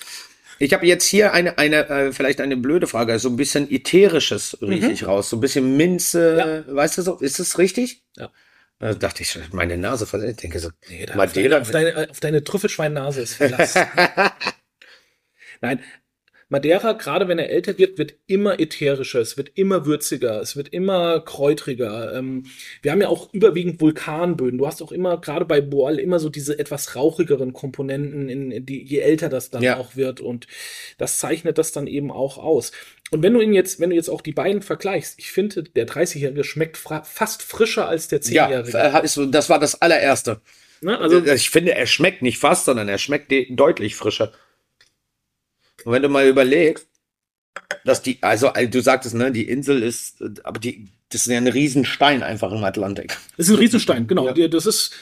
[0.58, 4.58] Ich habe jetzt hier eine, eine äh, vielleicht eine blöde Frage, so ein bisschen ätherisches
[4.62, 8.04] rieche ich raus, so ein bisschen Minze, weißt du so, ist das richtig?
[8.16, 8.30] Ja.
[8.78, 10.36] Da dachte ich, meine Nase verletzt.
[10.38, 13.74] Ich denke so, Nee, da Madeira, auf deine, auf deine, auf deine Trüffelschweinnase ist Verlass.
[15.60, 15.80] Nein,
[16.54, 20.68] Madeira, gerade wenn er älter wird, wird immer ätherischer, es wird immer würziger, es wird
[20.68, 22.14] immer kräutriger.
[22.14, 22.44] Ähm,
[22.80, 24.56] wir haben ja auch überwiegend Vulkanböden.
[24.58, 28.64] Du hast auch immer, gerade bei Boal, immer so diese etwas rauchigeren Komponenten, in, in
[28.66, 29.78] die, je älter das dann Ja.
[29.78, 30.20] auch wird.
[30.20, 30.46] Und
[30.96, 32.70] das zeichnet das dann eben auch aus.
[33.10, 35.86] Und wenn du ihn jetzt, wenn du jetzt auch die beiden vergleichst, ich finde, der
[35.88, 38.78] 30-Jährige schmeckt fast frischer als der ja, 10-Jährige.
[38.78, 40.40] äh, ist so- das war das allererste.
[40.80, 40.96] ne?
[40.98, 44.32] Also, Also ich finde, er schmeckt nicht fast, sondern er schmeckt de- deutlich frischer.
[45.84, 46.88] Und wenn du mal überlegst,
[47.84, 51.38] dass die, also äh, du sagtest, ne, die Insel ist, aber die, das ist ja
[51.38, 53.16] ein Riesenstein einfach im Atlantik.
[53.36, 54.34] Das ist ein Riesenstein, genau.
[54.34, 54.48] Ja.
[54.48, 54.92] Das ist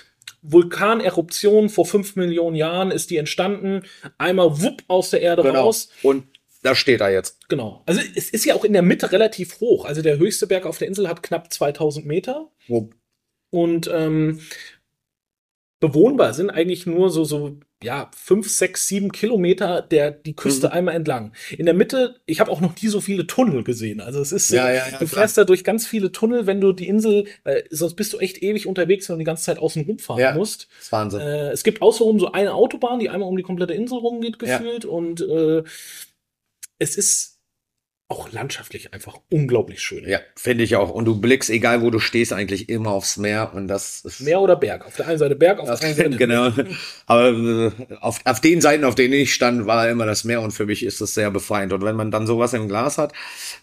[0.43, 3.83] Vulkaneruption vor fünf Millionen Jahren ist die entstanden.
[4.19, 5.89] Einmal wupp aus der Erde raus.
[6.03, 6.27] Und
[6.63, 7.49] da steht er jetzt.
[7.49, 7.83] Genau.
[7.87, 9.85] Also es ist ja auch in der Mitte relativ hoch.
[9.85, 12.51] Also der höchste Berg auf der Insel hat knapp 2000 Meter.
[12.69, 12.91] Wo,
[13.51, 14.41] Und ähm,
[15.81, 20.73] bewohnbar sind eigentlich nur so, so, ja, fünf, sechs, sieben Kilometer der, die Küste Mhm.
[20.73, 21.33] einmal entlang.
[21.57, 24.01] In der Mitte, ich habe auch noch nie so viele Tunnel gesehen.
[24.01, 26.73] Also es ist, Ja, ja, ja, du fährst da durch ganz viele Tunnel, wenn du
[26.73, 29.85] die Insel, äh, sonst bist du echt ewig unterwegs, wenn du die ganze Zeit außen
[29.85, 30.35] rumfahren Ja.
[30.35, 30.69] musst.
[30.77, 31.21] das ist Wahnsinn.
[31.21, 34.85] Äh, es gibt außenrum so eine Autobahn, die einmal um die komplette Insel rumgeht, gefühlt.
[34.85, 35.63] Und äh,
[36.79, 37.32] es ist
[38.13, 40.07] auch landschaftlich einfach unglaublich schön.
[40.07, 40.91] Ja, finde ich auch.
[40.91, 43.53] Und du blickst, egal wo du stehst, eigentlich immer aufs Meer.
[43.55, 44.21] Und das ist.
[44.21, 44.85] Meer oder Berg?
[44.85, 46.53] Auf der einen Seite Berg, auf der anderen Seite genau.
[47.07, 47.71] Aber äh,
[48.01, 50.85] auf, auf den Seiten, auf denen ich stand, war immer das Meer und für mich
[50.85, 51.73] ist es sehr befreiend.
[51.73, 53.15] Und wenn man dann sowas im Glas hat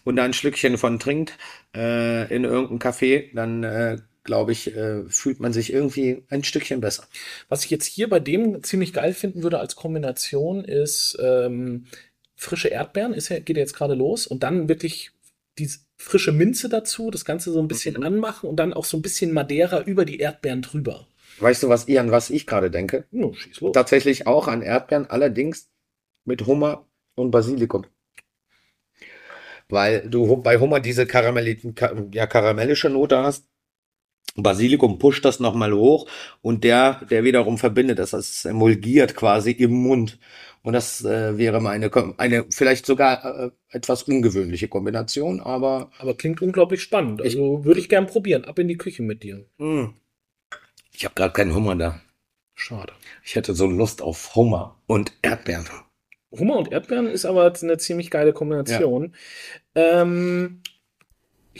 [0.04, 1.38] und da ein Schlückchen von trinkt
[1.74, 6.80] äh, in irgendeinem Café, dann äh, glaube ich, äh, fühlt man sich irgendwie ein Stückchen
[6.80, 7.04] besser.
[7.48, 11.86] Was ich jetzt hier bei dem ziemlich geil finden würde als Kombination ist ähm,
[12.40, 15.12] frische Erdbeeren, ist ja, geht ja jetzt gerade los und dann wirklich
[15.58, 18.02] die frische Minze dazu, das Ganze so ein bisschen Mhm.
[18.02, 21.06] anmachen und dann auch so ein bisschen Madeira über die Erdbeeren drüber.
[21.38, 23.04] Weißt du, was ich, an was ich gerade denke?
[23.10, 23.72] No, schieß los.
[23.74, 25.68] Tatsächlich auch an Erdbeeren, allerdings
[26.24, 27.84] mit Hummer und Basilikum.
[29.68, 33.46] Weil du bei Hummer diese ja, karamellische Note hast.
[34.36, 36.08] Basilikum pusht das nochmal hoch
[36.40, 40.18] und der, der wiederum verbindet das, das emulgiert quasi im Mund.
[40.62, 46.42] Und das äh, wäre meine, eine vielleicht sogar äh, etwas ungewöhnliche Kombination, aber Aber klingt
[46.42, 47.22] unglaublich spannend.
[47.22, 48.44] Also würde ich gern probieren.
[48.44, 49.46] Ab in die Küche mit dir.
[49.58, 49.94] mh,
[50.92, 52.00] Ich habe gerade keinen Hummer da.
[52.54, 52.92] Schade.
[53.24, 55.66] Ich hätte so Lust auf Hummer und Erdbeeren.
[56.30, 59.14] Hummer und Erdbeeren ist aber eine ziemlich geile Kombination.
[59.74, 60.62] Ähm,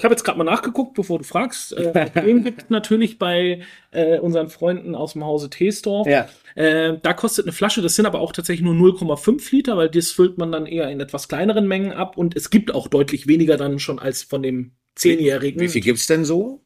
[0.01, 1.75] ich habe jetzt gerade mal nachgeguckt, bevor du fragst.
[1.75, 3.61] Äh, den gibt es natürlich bei
[3.91, 6.07] äh, unseren Freunden aus dem Hause Teesdorf.
[6.07, 6.27] Ja.
[6.55, 10.11] Äh, da kostet eine Flasche, das sind aber auch tatsächlich nur 0,5 Liter, weil das
[10.11, 13.59] füllt man dann eher in etwas kleineren Mengen ab und es gibt auch deutlich weniger
[13.59, 15.61] dann schon als von dem Zehnjährigen.
[15.61, 16.65] Wie viel gibt's denn so?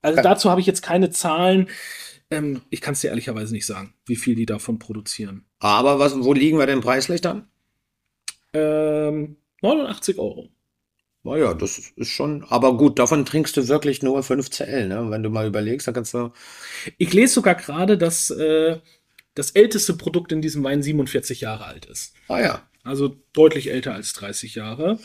[0.00, 1.68] Also dazu habe ich jetzt keine Zahlen.
[2.30, 5.44] Ähm, ich kann es dir ehrlicherweise nicht sagen, wie viel die davon produzieren.
[5.58, 7.48] Aber was, wo liegen wir denn preislich dann?
[8.52, 10.50] Ähm, 89 Euro.
[11.24, 15.10] Naja, das ist schon, aber gut, davon trinkst du wirklich nur 5 CL, ne?
[15.10, 16.32] Wenn du mal überlegst, dann kannst du.
[16.96, 18.78] Ich lese sogar gerade, dass äh,
[19.34, 22.14] das älteste Produkt in diesem Wein 47 Jahre alt ist.
[22.28, 22.68] Ah ja.
[22.84, 24.98] Also deutlich älter als 30 Jahre.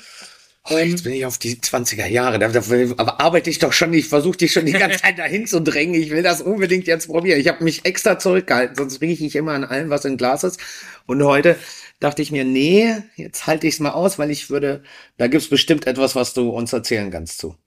[0.69, 2.39] Oh, jetzt bin ich auf die 20er Jahre.
[2.39, 2.62] Da, da,
[2.97, 5.95] aber arbeite ich doch schon, ich versuche dich schon die ganze Zeit dahin zu drängen.
[5.95, 7.39] Ich will das unbedingt jetzt probieren.
[7.39, 10.60] Ich habe mich extra zurückgehalten, sonst rieche ich immer an allem, was in Glas ist.
[11.06, 11.58] Und heute
[11.99, 14.84] dachte ich mir, nee, jetzt halte ich es mal aus, weil ich würde,
[15.17, 17.58] da gibt's bestimmt etwas, was du uns erzählen kannst zu.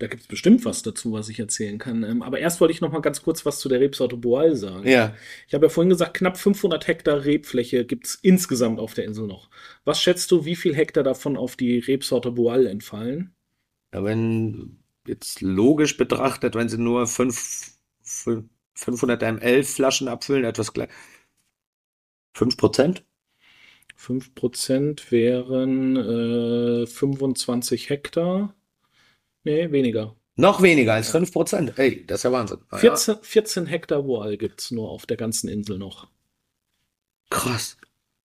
[0.00, 2.04] Da gibt's bestimmt was dazu, was ich erzählen kann.
[2.04, 4.86] Ähm, aber erst wollte ich noch mal ganz kurz was zu der Rebsorte Boal sagen.
[4.86, 5.16] Ja.
[5.48, 9.50] Ich habe ja vorhin gesagt, knapp 500 Hektar Rebfläche gibt's insgesamt auf der Insel noch.
[9.84, 13.34] Was schätzt du, wie viel Hektar davon auf die Rebsorte Boal entfallen?
[13.92, 17.72] Ja, wenn jetzt logisch betrachtet, wenn sie nur fünf,
[18.04, 20.90] fün- 500 ml Flaschen abfüllen, etwas gleich.
[22.34, 23.04] 5 Prozent?
[23.96, 28.54] 5% wären äh, 25 Hektar.
[29.44, 30.14] Nee, weniger.
[30.36, 31.72] Noch weniger als 5 Prozent.
[31.78, 32.58] Ey, das ist ja Wahnsinn.
[32.70, 32.94] Ah, ja.
[32.94, 36.08] 14, 14 Hektar Boal gibt's nur auf der ganzen Insel noch.
[37.30, 37.76] Krass.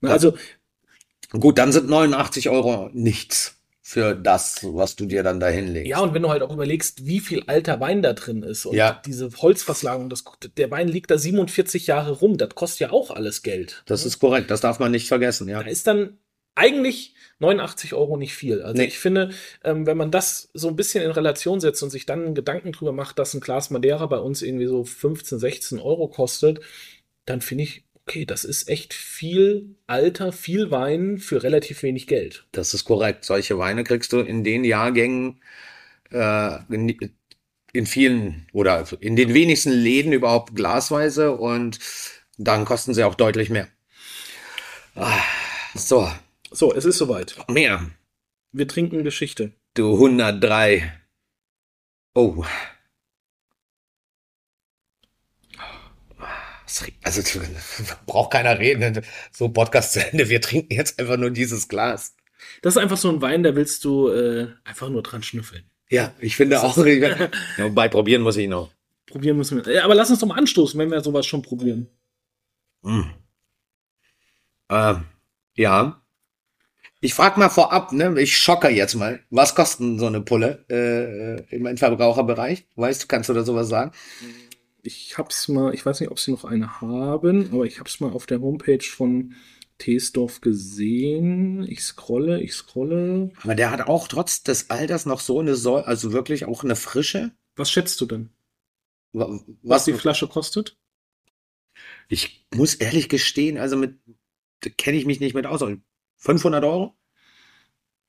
[0.01, 0.35] Also
[1.31, 5.89] Gut, dann sind 89 Euro nichts für das, was du dir dann da hinlegst.
[5.89, 8.75] Ja, und wenn du halt auch überlegst, wie viel alter Wein da drin ist und
[8.75, 9.01] Ja.
[9.05, 10.23] diese Holzverslagung, das,
[10.57, 13.81] der Wein liegt da 47 Jahre rum, das kostet ja auch alles Geld.
[13.87, 15.63] Das ist korrekt, das darf man nicht vergessen, ja.
[15.63, 16.17] Da ist dann
[16.55, 18.61] eigentlich 89 Euro nicht viel.
[18.61, 18.87] Also Nee.
[18.87, 19.31] ich finde,
[19.63, 22.91] ähm, wenn man das so ein bisschen in Relation setzt und sich dann Gedanken drüber
[22.91, 26.61] macht, dass ein Glas Madeira bei uns irgendwie so 15, 16 Euro kostet,
[27.25, 32.45] dann finde ich, okay, das ist echt viel Alter, viel Wein für relativ wenig Geld.
[32.51, 33.25] Das ist korrekt.
[33.25, 35.41] Solche Weine kriegst du in den Jahrgängen
[36.11, 36.57] äh,
[37.73, 41.79] in, vielen oder in den wenigsten Läden überhaupt glasweise und
[42.37, 43.67] dann kosten sie auch deutlich mehr.
[44.95, 45.21] Ah,
[45.75, 46.07] so,
[46.53, 47.35] So, es ist soweit.
[47.49, 47.89] mehr.
[48.51, 49.53] Wir trinken Geschichte.
[49.73, 50.93] Du 103.
[52.13, 52.45] Oh.
[56.63, 57.41] Das Also
[58.05, 59.03] braucht keiner reden.
[59.31, 60.29] So Podcast zu Ende.
[60.29, 62.15] Wir trinken jetzt einfach nur dieses Glas.
[62.61, 65.63] Das ist einfach so ein Wein, da willst du äh, einfach nur dran schnüffeln.
[65.89, 66.77] Ja, ich finde auch.
[66.85, 68.71] ja, wobei probieren muss ich noch.
[69.07, 69.73] Probieren müssen wir.
[69.73, 71.87] Ja, aber lass uns doch mal anstoßen, wenn wir sowas schon probieren.
[72.83, 73.01] Mm.
[74.69, 75.05] Ähm,
[75.55, 76.02] ja.
[77.03, 78.15] Ich frage mal vorab, ne?
[78.21, 79.19] Ich schocke jetzt mal.
[79.29, 82.65] Was kostet so eine Pulle äh, im Endverbraucherbereich?
[82.77, 83.91] Weißt du, kannst du da sowas sagen?
[84.83, 88.13] Ich hab's mal, ich weiß nicht, ob sie noch eine haben, aber ich hab's mal
[88.13, 89.33] auf der Homepage von
[89.79, 91.67] Teesdorf gesehen.
[91.69, 93.31] Ich scrolle, ich scrolle.
[93.41, 96.77] Aber der hat auch trotz des Alters noch so eine Säure, also wirklich auch eine
[96.77, 97.31] Frische.
[97.57, 98.29] Was schätzt du denn?
[99.11, 100.77] Wa- Was Was die Flasche kostet?
[102.07, 103.99] Ich muss ehrlich gestehen, also mit
[104.77, 105.61] kenne ich mich nicht mit aus.
[106.23, 106.95] 500 Euro?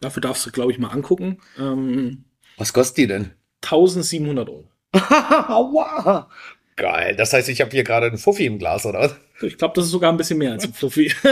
[0.01, 1.39] Dafür darfst du, glaube ich, mal angucken.
[1.59, 2.25] Ähm,
[2.57, 3.33] Was kostet die denn?
[3.63, 4.69] 1700 Euro.
[4.93, 6.29] Aua.
[6.77, 7.17] Geil.
[7.17, 9.17] Das heißt, ich habe hier gerade einen Fuffi im Glas, oder?
[9.43, 11.13] Ich glaube, das ist sogar ein bisschen mehr als ein Fluffy.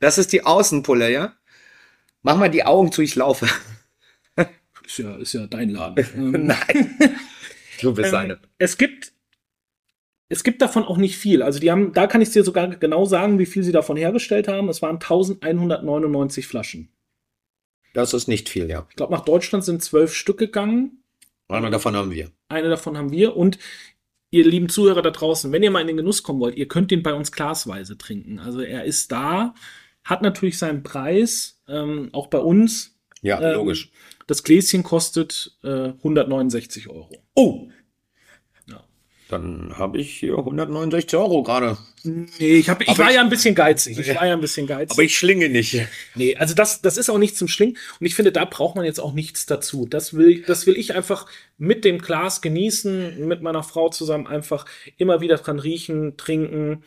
[0.00, 1.34] Das ist die Außenpulle, ja?
[2.22, 3.46] Mach mal die Augen zu, ich laufe.
[4.84, 6.04] ist, ja, ist ja dein Laden.
[6.16, 6.98] Ähm, Nein.
[7.80, 8.38] Du bist Ähm, eine.
[8.58, 9.12] Es gibt,
[10.28, 11.42] es gibt davon auch nicht viel.
[11.42, 14.48] Also die haben, da kann ich dir sogar genau sagen, wie viel sie davon hergestellt
[14.48, 14.68] haben.
[14.68, 16.88] Es waren 1199 Flaschen.
[17.94, 18.86] Das ist nicht viel, ja.
[18.88, 21.02] Ich glaube, nach Deutschland sind zwölf Stück gegangen.
[21.48, 22.30] Eine davon haben wir.
[22.48, 23.36] Eine davon haben wir.
[23.36, 23.58] Und
[24.30, 26.90] ihr lieben Zuhörer da draußen, wenn ihr mal in den Genuss kommen wollt, ihr könnt
[26.90, 28.38] den bei uns glasweise trinken.
[28.38, 29.54] Also er ist da,
[30.04, 32.96] hat natürlich seinen Preis, ähm, auch bei uns.
[33.20, 33.92] Ja, Ähm, logisch.
[34.26, 37.10] Das Gläschen kostet äh, 169 Euro.
[37.34, 37.68] Oh.
[39.32, 41.78] Dann habe ich hier 169 Euro gerade.
[42.04, 43.98] Nee, ich, hab, ich Aber war ich- ja ein bisschen geizig.
[43.98, 44.90] Ich war ja ein bisschen geizig.
[44.92, 45.80] Aber ich schlinge nicht.
[46.14, 47.78] Nee, also das, das ist auch nicht zum Schlingen.
[47.98, 49.86] Und ich finde, da braucht man jetzt auch nichts dazu.
[49.88, 51.26] Das will, das will ich einfach
[51.56, 54.66] mit dem Glas genießen, mit meiner Frau zusammen einfach
[54.98, 56.82] immer wieder dran riechen, trinken.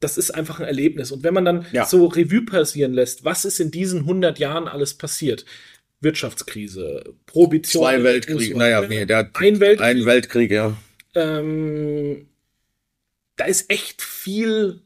[0.00, 1.12] Das ist einfach ein Erlebnis.
[1.12, 1.84] Und wenn man dann Ja.
[1.84, 5.44] so Revue passieren lässt, was ist in diesen 100 Jahren alles passiert?
[6.00, 7.82] Wirtschaftskrise, Prohibition.
[7.84, 8.56] Zwei Weltkriege.
[8.56, 9.80] Naja, nee, der Ein Weltkrieg.
[9.86, 10.76] Ein Weltkrieg, ja.
[11.14, 12.28] Ähm,
[13.36, 14.82] da ist echt viel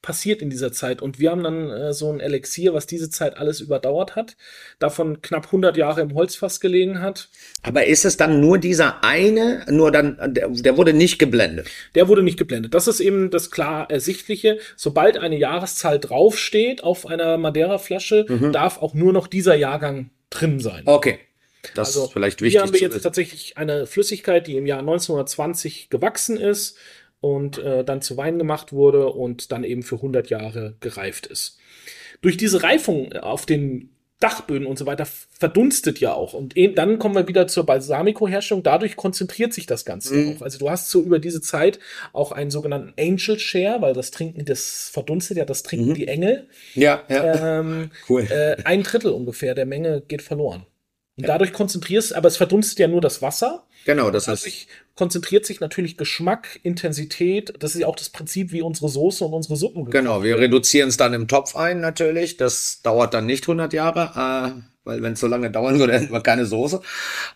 [0.00, 1.02] passiert in dieser Zeit.
[1.02, 4.36] Und wir haben dann äh, so ein Elixier, was diese Zeit alles überdauert hat,
[4.78, 7.28] davon knapp 100 Jahre im Holzfass gelegen hat.
[7.62, 11.68] Aber ist es dann nur dieser eine, nur dann, der, der wurde nicht geblendet?
[11.94, 12.74] Der wurde nicht geblendet.
[12.74, 14.58] Das ist eben das klar Ersichtliche.
[14.76, 18.52] Sobald eine Jahreszahl draufsteht auf einer Madeira-Flasche, mhm.
[18.52, 20.84] darf auch nur noch dieser Jahrgang drin sein.
[20.86, 21.18] Okay.
[21.74, 22.52] Das also, ist vielleicht wichtig.
[22.52, 26.76] Hier haben wir jetzt tatsächlich eine Flüssigkeit, die im Jahr 1920 gewachsen ist
[27.20, 31.58] und äh, dann zu Wein gemacht wurde und dann eben für 100 Jahre gereift ist.
[32.20, 33.90] Durch diese Reifung auf den
[34.20, 36.34] Dachböden und so weiter verdunstet ja auch.
[36.34, 38.64] Und e, dann kommen wir wieder zur Balsamico-Herstellung.
[38.64, 40.36] Dadurch konzentriert sich das Ganze mhm.
[40.36, 40.42] auch.
[40.42, 41.78] Also du hast so über diese Zeit
[42.12, 45.94] auch einen sogenannten Angel Share, weil das Trinken, das verdunstet ja, das trinken mhm.
[45.94, 46.48] die Engel.
[46.74, 47.60] Ja, ja.
[47.60, 48.22] Ähm, cool.
[48.22, 50.66] Äh, ein Drittel ungefähr der Menge geht verloren.
[51.18, 53.64] Und dadurch konzentrierst, aber es verdunstet ja nur das Wasser.
[53.84, 54.44] Genau, das heißt.
[54.44, 57.54] Dadurch konzentriert sich natürlich Geschmack, Intensität.
[57.58, 59.90] Das ist ja auch das Prinzip, wie unsere Soße und unsere Suppen.
[59.90, 62.36] Genau, wir reduzieren es dann im Topf ein, natürlich.
[62.36, 66.12] Das dauert dann nicht 100 Jahre, äh, weil wenn es so lange dauern würde, hätten
[66.12, 66.80] wir keine Soße.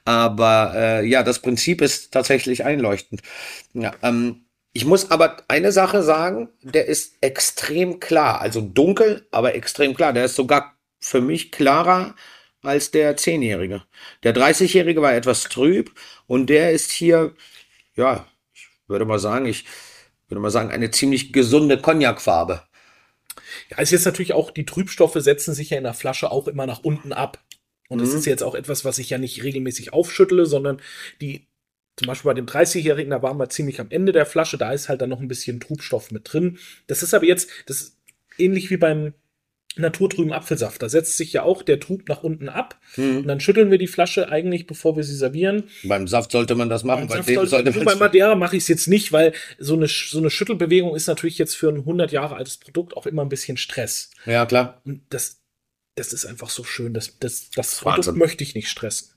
[0.05, 3.23] Aber äh, ja, das Prinzip ist tatsächlich einleuchtend.
[3.75, 8.41] Ja, ähm, ich muss aber eine Sache sagen, der ist extrem klar.
[8.41, 10.13] Also dunkel, aber extrem klar.
[10.13, 12.15] Der ist sogar für mich klarer
[12.63, 13.83] als der Zehnjährige.
[14.23, 15.93] Der 30-Jährige war etwas trüb
[16.27, 17.35] und der ist hier,
[17.97, 19.65] ja, ich würde mal sagen, ich
[20.29, 22.63] würde mal sagen, eine ziemlich gesunde Cognacfarbe.
[23.71, 26.49] Ja, es ist jetzt natürlich auch, die Trübstoffe setzen sich ja in der Flasche auch
[26.49, 27.39] immer nach unten ab.
[27.89, 28.19] Und es mhm.
[28.19, 30.81] ist jetzt auch etwas, was ich ja nicht regelmäßig aufschüttle, sondern
[31.21, 31.47] die,
[31.97, 34.89] zum Beispiel bei dem 30-Jährigen, da waren wir ziemlich am Ende der Flasche, da ist
[34.89, 36.59] halt dann noch ein bisschen Trubstoff mit drin.
[36.87, 37.99] Das ist aber jetzt, das ist
[38.39, 39.13] ähnlich wie beim
[39.77, 40.83] naturtrüben Apfelsaft.
[40.83, 42.79] Da setzt sich ja auch der Trub nach unten ab.
[42.97, 43.19] Mhm.
[43.19, 45.65] Und dann schütteln wir die Flasche eigentlich, bevor wir sie servieren.
[45.85, 47.07] Beim Saft sollte man das machen.
[47.07, 50.19] Beim Saft sollte, sollte bei Madeira mache ich es jetzt nicht, weil so eine, so
[50.19, 53.57] eine Schüttelbewegung ist natürlich jetzt für ein 100 Jahre altes Produkt auch immer ein bisschen
[53.57, 54.11] Stress.
[54.27, 54.83] Ja, klar.
[54.85, 55.41] Und das,
[55.95, 56.93] das ist einfach so schön.
[56.93, 59.13] Das, das, das Produkt möchte ich nicht stressen.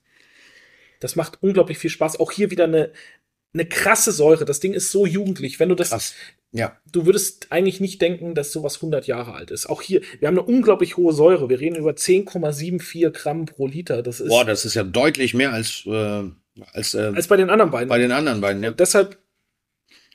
[0.99, 2.19] Das macht unglaublich viel Spaß.
[2.19, 2.91] Auch hier wieder eine,
[3.53, 4.45] eine krasse Säure.
[4.45, 5.59] Das Ding ist so jugendlich.
[5.59, 6.13] Wenn du das, Krass.
[6.55, 9.65] Ja, du würdest eigentlich nicht denken, dass sowas 100 Jahre alt ist.
[9.65, 11.49] Auch hier, wir haben eine unglaublich hohe Säure.
[11.49, 14.01] Wir reden über 10,74 Gramm pro Liter.
[14.01, 16.23] Das ist, Boah, das ist ja deutlich mehr als, äh,
[16.71, 17.89] als, äh, als bei den anderen beiden.
[17.89, 18.69] Bei den anderen beiden, ja.
[18.69, 19.19] Und deshalb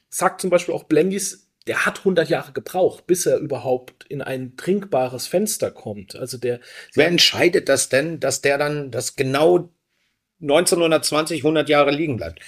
[0.08, 4.56] sagt zum Beispiel auch Blendis, der hat 100 Jahre gebraucht, bis er überhaupt in ein
[4.56, 6.16] trinkbares Fenster kommt.
[6.16, 6.60] Also der.
[6.94, 9.70] Wer entscheidet das denn, dass der dann, das genau
[10.40, 12.40] 1920, 100 Jahre liegen bleibt?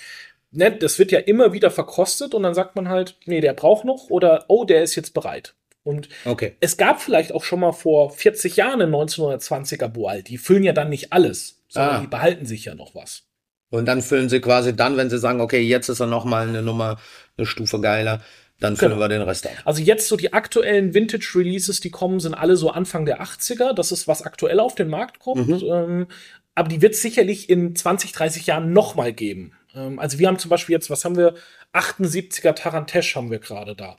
[0.52, 3.84] Ne, das wird ja immer wieder verkostet und dann sagt man halt, nee, der braucht
[3.84, 5.54] noch oder oh, der ist jetzt bereit.
[5.84, 6.56] Und okay.
[6.60, 10.22] es gab vielleicht auch schon mal vor 40 Jahren einen 1920er Boal.
[10.22, 12.00] Die füllen ja dann nicht alles, sondern ah.
[12.00, 13.24] die behalten sich ja noch was.
[13.70, 16.46] Und dann füllen sie quasi dann, wenn sie sagen, okay, jetzt ist er noch mal
[16.46, 16.98] eine Nummer,
[17.36, 18.20] eine Stufe geiler,
[18.60, 19.02] dann füllen genau.
[19.02, 19.54] wir den Rest ab.
[19.64, 23.72] Also jetzt so die aktuellen Vintage Releases, die kommen, sind alle so Anfang der 80er.
[23.72, 25.48] Das ist was aktuell auf den Markt kommt.
[25.48, 25.62] Mhm.
[25.68, 26.06] Ähm,
[26.54, 29.52] aber die wird es sicherlich in 20, 30 Jahren noch mal geben.
[29.74, 31.34] Ähm, also wir haben zum Beispiel jetzt, was haben wir?
[31.72, 33.98] 78er Tarantesh haben wir gerade da.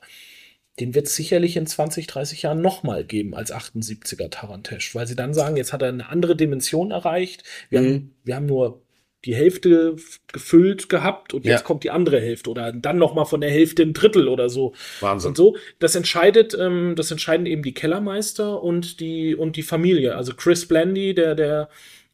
[0.80, 5.14] Den wird es sicherlich in 20, 30 Jahren nochmal geben als 78er Tarantesh, weil sie
[5.14, 7.44] dann sagen, jetzt hat er eine andere Dimension erreicht.
[7.70, 7.86] Wir, mhm.
[7.86, 8.82] haben, wir haben nur
[9.24, 9.96] die Hälfte
[10.32, 11.66] gefüllt gehabt und jetzt ja.
[11.66, 14.74] kommt die andere Hälfte oder dann noch mal von der Hälfte ein Drittel oder so.
[15.00, 15.30] Wahnsinn.
[15.30, 20.16] Und so, das entscheidet, ähm, das entscheiden eben die Kellermeister und die und die Familie.
[20.16, 21.68] Also Chris Blandy, der der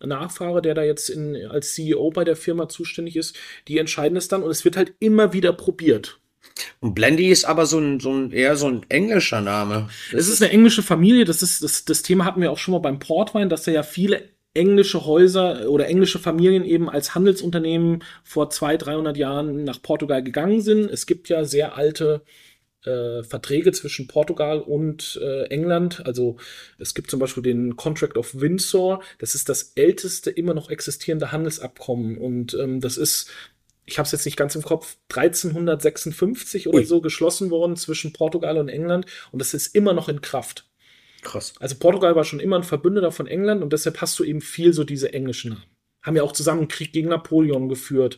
[0.05, 3.37] Nachfahre, der da jetzt in, als CEO bei der Firma zuständig ist,
[3.69, 6.21] die entscheiden es dann und es wird halt immer wieder probiert.
[6.81, 9.89] Und Blendy ist aber so ein, so ein eher so ein englischer Name.
[10.13, 11.25] Das es ist eine englische Familie.
[11.25, 13.83] Das ist das, das Thema hatten wir auch schon mal beim Portwein, dass da ja
[13.83, 20.25] viele englische Häuser oder englische Familien eben als Handelsunternehmen vor 200, 300 Jahren nach Portugal
[20.25, 20.91] gegangen sind.
[20.91, 22.29] Es gibt ja sehr alte äh,
[22.83, 26.05] Verträge zwischen Portugal und äh, England.
[26.07, 26.37] Also
[26.79, 29.03] es gibt zum Beispiel den Contract of Windsor.
[29.19, 32.17] Das ist das älteste immer noch existierende Handelsabkommen.
[32.17, 33.31] Und ähm, das ist,
[33.85, 36.85] ich habe es jetzt nicht ganz im Kopf, 1356 oder Ui.
[36.85, 39.07] so geschlossen worden zwischen Portugal und England.
[39.31, 40.67] Und das ist immer noch in Kraft.
[41.23, 41.55] Krass.
[41.61, 44.73] Also Portugal war schon immer ein Verbündeter von England und deshalb hast du eben viel
[44.73, 45.65] so diese englischen Namen.
[46.03, 48.17] Haben ja auch zusammen einen Krieg gegen Napoleon geführt.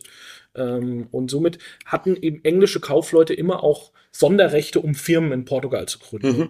[0.55, 5.99] Ähm, und somit hatten eben englische Kaufleute immer auch Sonderrechte, um Firmen in Portugal zu
[5.99, 6.37] gründen.
[6.37, 6.49] Mhm.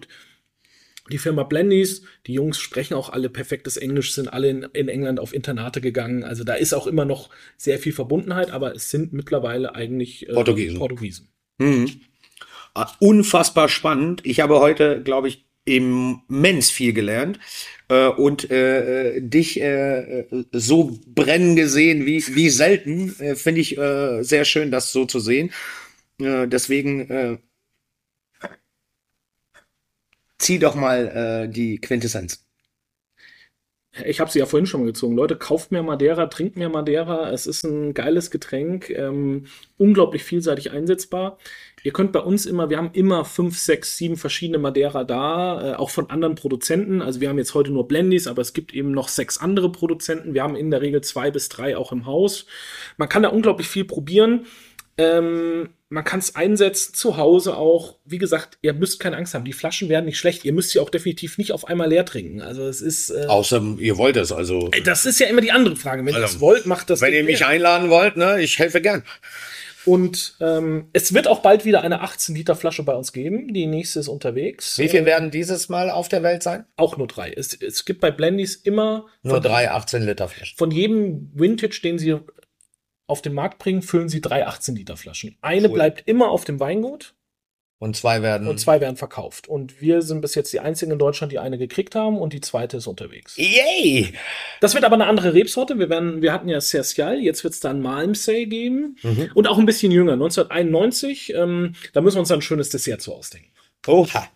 [1.10, 5.20] Die Firma Blendys, die Jungs sprechen auch alle perfektes Englisch, sind alle in, in, England
[5.20, 6.24] auf Internate gegangen.
[6.24, 7.28] Also da ist auch immer noch
[7.58, 10.78] sehr viel Verbundenheit, aber es sind mittlerweile eigentlich äh, Portugiesen.
[10.78, 11.28] Portugiesen.
[11.58, 12.00] Mhm.
[12.72, 14.22] Ah, unfassbar spannend.
[14.24, 17.38] Ich habe heute, glaube ich, immens viel gelernt
[17.88, 23.14] äh, und äh, äh dich äh, äh, so brennen gesehen wie, wie selten.
[23.20, 25.52] Äh, Finde ich äh, sehr schön, das so zu sehen.
[26.20, 27.38] Äh, deswegen äh,
[30.38, 32.43] zieh doch mal äh, die Quintessenz.
[34.04, 35.14] Ich habe sie ja vorhin schon mal gezogen.
[35.14, 37.30] Leute, kauft mehr Madeira, trinkt mehr Madeira.
[37.30, 39.46] Es ist ein geiles Getränk, ähm,
[39.78, 41.38] unglaublich vielseitig einsetzbar.
[41.84, 45.74] Ihr könnt bei uns immer, wir haben immer fünf, sechs, sieben verschiedene Madeira da, äh,
[45.76, 47.02] auch von anderen Produzenten.
[47.02, 50.34] Also wir haben jetzt heute nur Blendys, aber es gibt eben noch sechs andere Produzenten.
[50.34, 52.46] Wir haben in der Regel zwei bis drei auch im Haus.
[52.96, 54.46] Man kann da unglaublich viel probieren.
[54.96, 57.96] Ähm, man kann es einsetzen zu Hause auch.
[58.04, 59.44] Wie gesagt, ihr müsst keine Angst haben.
[59.44, 60.44] Die Flaschen werden nicht schlecht.
[60.44, 62.42] Ihr müsst sie auch definitiv nicht auf einmal leer trinken.
[62.42, 63.10] Also es ist.
[63.10, 64.32] Äh, Außer ihr wollt es.
[64.32, 64.70] Also.
[64.84, 66.04] Das ist ja immer die andere Frage.
[66.04, 67.00] Wenn also, ihr es wollt, macht das.
[67.00, 67.48] Wenn ihr mich mehr.
[67.48, 69.04] einladen wollt, ne, ich helfe gern.
[69.84, 73.52] Und ähm, es wird auch bald wieder eine 18 Liter Flasche bei uns geben.
[73.52, 74.78] Die nächste ist unterwegs.
[74.78, 76.64] Wie viel werden dieses Mal auf der Welt sein?
[76.76, 77.30] Auch nur drei.
[77.30, 80.56] Es, es gibt bei Blendys immer nur drei 18 Liter Flaschen.
[80.56, 82.18] Von jedem Vintage, den sie
[83.06, 85.36] auf den Markt bringen, füllen sie drei 18 Liter Flaschen.
[85.40, 85.74] Eine cool.
[85.74, 87.14] bleibt immer auf dem Weingut.
[87.78, 88.48] Und zwei werden.
[88.48, 89.46] Und zwei werden verkauft.
[89.46, 92.40] Und wir sind bis jetzt die einzigen in Deutschland, die eine gekriegt haben und die
[92.40, 93.36] zweite ist unterwegs.
[93.36, 94.14] Yay!
[94.60, 95.78] Das wird aber eine andere Rebsorte.
[95.78, 98.96] Wir, werden, wir hatten ja Cercial, jetzt wird es dann Malmsey geben.
[99.02, 99.30] Mhm.
[99.34, 101.34] Und auch ein bisschen jünger, 1991.
[101.34, 103.50] Ähm, da müssen wir uns ein schönes Dessert zu ausdenken.
[103.86, 104.28] Oha.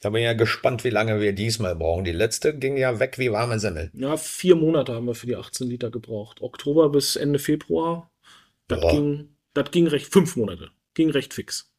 [0.00, 2.04] Da bin ich ja gespannt, wie lange wir diesmal brauchen.
[2.04, 3.90] Die letzte ging ja weg wie warme Semmel.
[3.94, 6.40] Ja, vier Monate haben wir für die 18 Liter gebraucht.
[6.40, 8.10] Oktober bis Ende Februar.
[8.66, 10.70] Das, ging, das ging recht, fünf Monate.
[10.94, 11.70] Ging recht fix.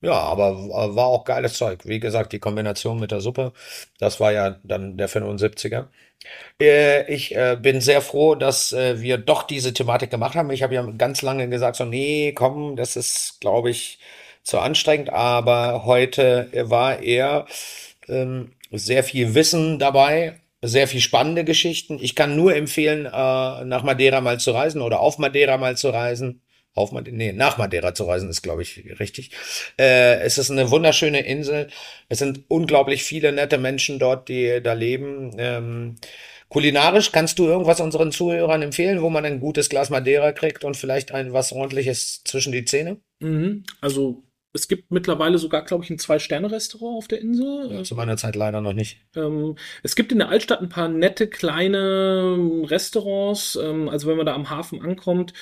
[0.00, 0.56] Ja, aber
[0.94, 1.84] war auch geiles Zeug.
[1.84, 3.52] Wie gesagt, die Kombination mit der Suppe,
[3.98, 5.88] das war ja dann der 75er.
[6.60, 10.50] Äh, ich äh, bin sehr froh, dass äh, wir doch diese Thematik gemacht haben.
[10.50, 13.98] Ich habe ja ganz lange gesagt, so, nee, komm, das ist, glaube ich,
[14.48, 17.46] zu anstrengend, aber heute war eher
[18.08, 21.98] ähm, sehr viel Wissen dabei, sehr viel spannende Geschichten.
[22.00, 25.90] Ich kann nur empfehlen, äh, nach Madeira mal zu reisen oder auf Madeira mal zu
[25.90, 26.40] reisen.
[26.74, 29.32] Auf Madeira, nee, nach Madeira zu reisen ist, glaube ich, richtig.
[29.78, 31.68] Äh, es ist eine wunderschöne Insel.
[32.08, 35.32] Es sind unglaublich viele nette Menschen dort, die da leben.
[35.38, 35.96] Ähm,
[36.48, 40.76] kulinarisch kannst du irgendwas unseren Zuhörern empfehlen, wo man ein gutes Glas Madeira kriegt und
[40.76, 42.96] vielleicht ein was ordentliches zwischen die Zähne?
[43.20, 43.64] Mhm.
[43.80, 44.22] Also
[44.52, 47.70] es gibt mittlerweile sogar, glaube ich, ein Zwei-Sterne-Restaurant auf der Insel.
[47.70, 49.00] Ja, zu meiner Zeit leider noch nicht.
[49.14, 53.56] Ähm, es gibt in der Altstadt ein paar nette kleine Restaurants.
[53.56, 55.32] Ähm, also wenn man da am Hafen ankommt,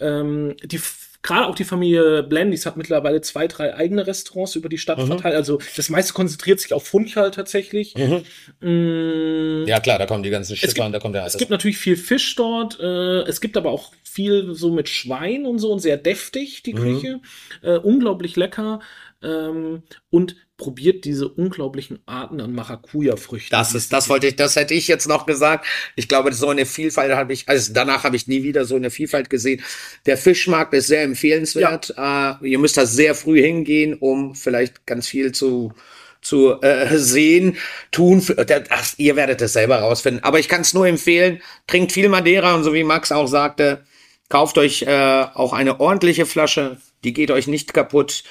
[0.00, 0.80] ähm, die
[1.24, 5.06] gerade auch die Familie Blendys hat mittlerweile zwei, drei eigene Restaurants über die Stadt mhm.
[5.06, 5.34] verteilt.
[5.34, 7.94] Also das meiste konzentriert sich auf Funchal tatsächlich.
[7.96, 8.22] Mhm.
[8.60, 9.66] Mm.
[9.66, 11.96] Ja klar, da kommen die ganzen Schiffe an, da kommt der Es gibt natürlich viel
[11.96, 12.78] Fisch dort.
[12.78, 16.74] Äh, es gibt aber auch viel so mit Schwein und so und sehr deftig, die
[16.74, 16.78] mhm.
[16.78, 17.20] Küche.
[17.62, 18.80] Äh, unglaublich lecker.
[19.22, 23.50] Ähm, und probiert diese unglaublichen Arten an Maracuja-Früchten.
[23.50, 25.66] Das ist, das wollte ich, das hätte ich jetzt noch gesagt.
[25.96, 28.90] Ich glaube, so eine Vielfalt habe ich, also danach habe ich nie wieder so eine
[28.90, 29.62] Vielfalt gesehen.
[30.06, 31.94] Der Fischmarkt ist sehr empfehlenswert.
[31.96, 32.38] Ja.
[32.40, 35.72] Äh, ihr müsst da sehr früh hingehen, um vielleicht ganz viel zu
[36.20, 37.58] zu äh, sehen,
[37.90, 38.26] tun.
[38.70, 40.24] Ach, ihr werdet es selber rausfinden.
[40.24, 41.42] Aber ich kann es nur empfehlen.
[41.66, 43.84] Trinkt viel Madeira und so wie Max auch sagte,
[44.30, 46.78] kauft euch äh, auch eine ordentliche Flasche.
[47.04, 48.24] Die geht euch nicht kaputt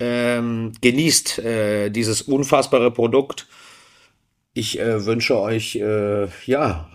[0.00, 3.46] ähm, genießt äh, dieses unfassbare Produkt.
[4.54, 6.90] Ich äh, wünsche euch äh, ja,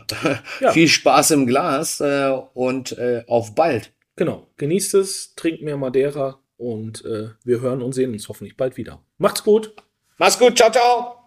[0.59, 3.91] ja, viel Spaß im Glas äh, und äh, auf bald.
[4.15, 8.77] Genau, genießt es, trinkt mehr Madeira und äh, wir hören und sehen uns hoffentlich bald
[8.77, 9.01] wieder.
[9.17, 9.73] Macht's gut.
[10.17, 11.22] Macht's gut, ciao, ciao.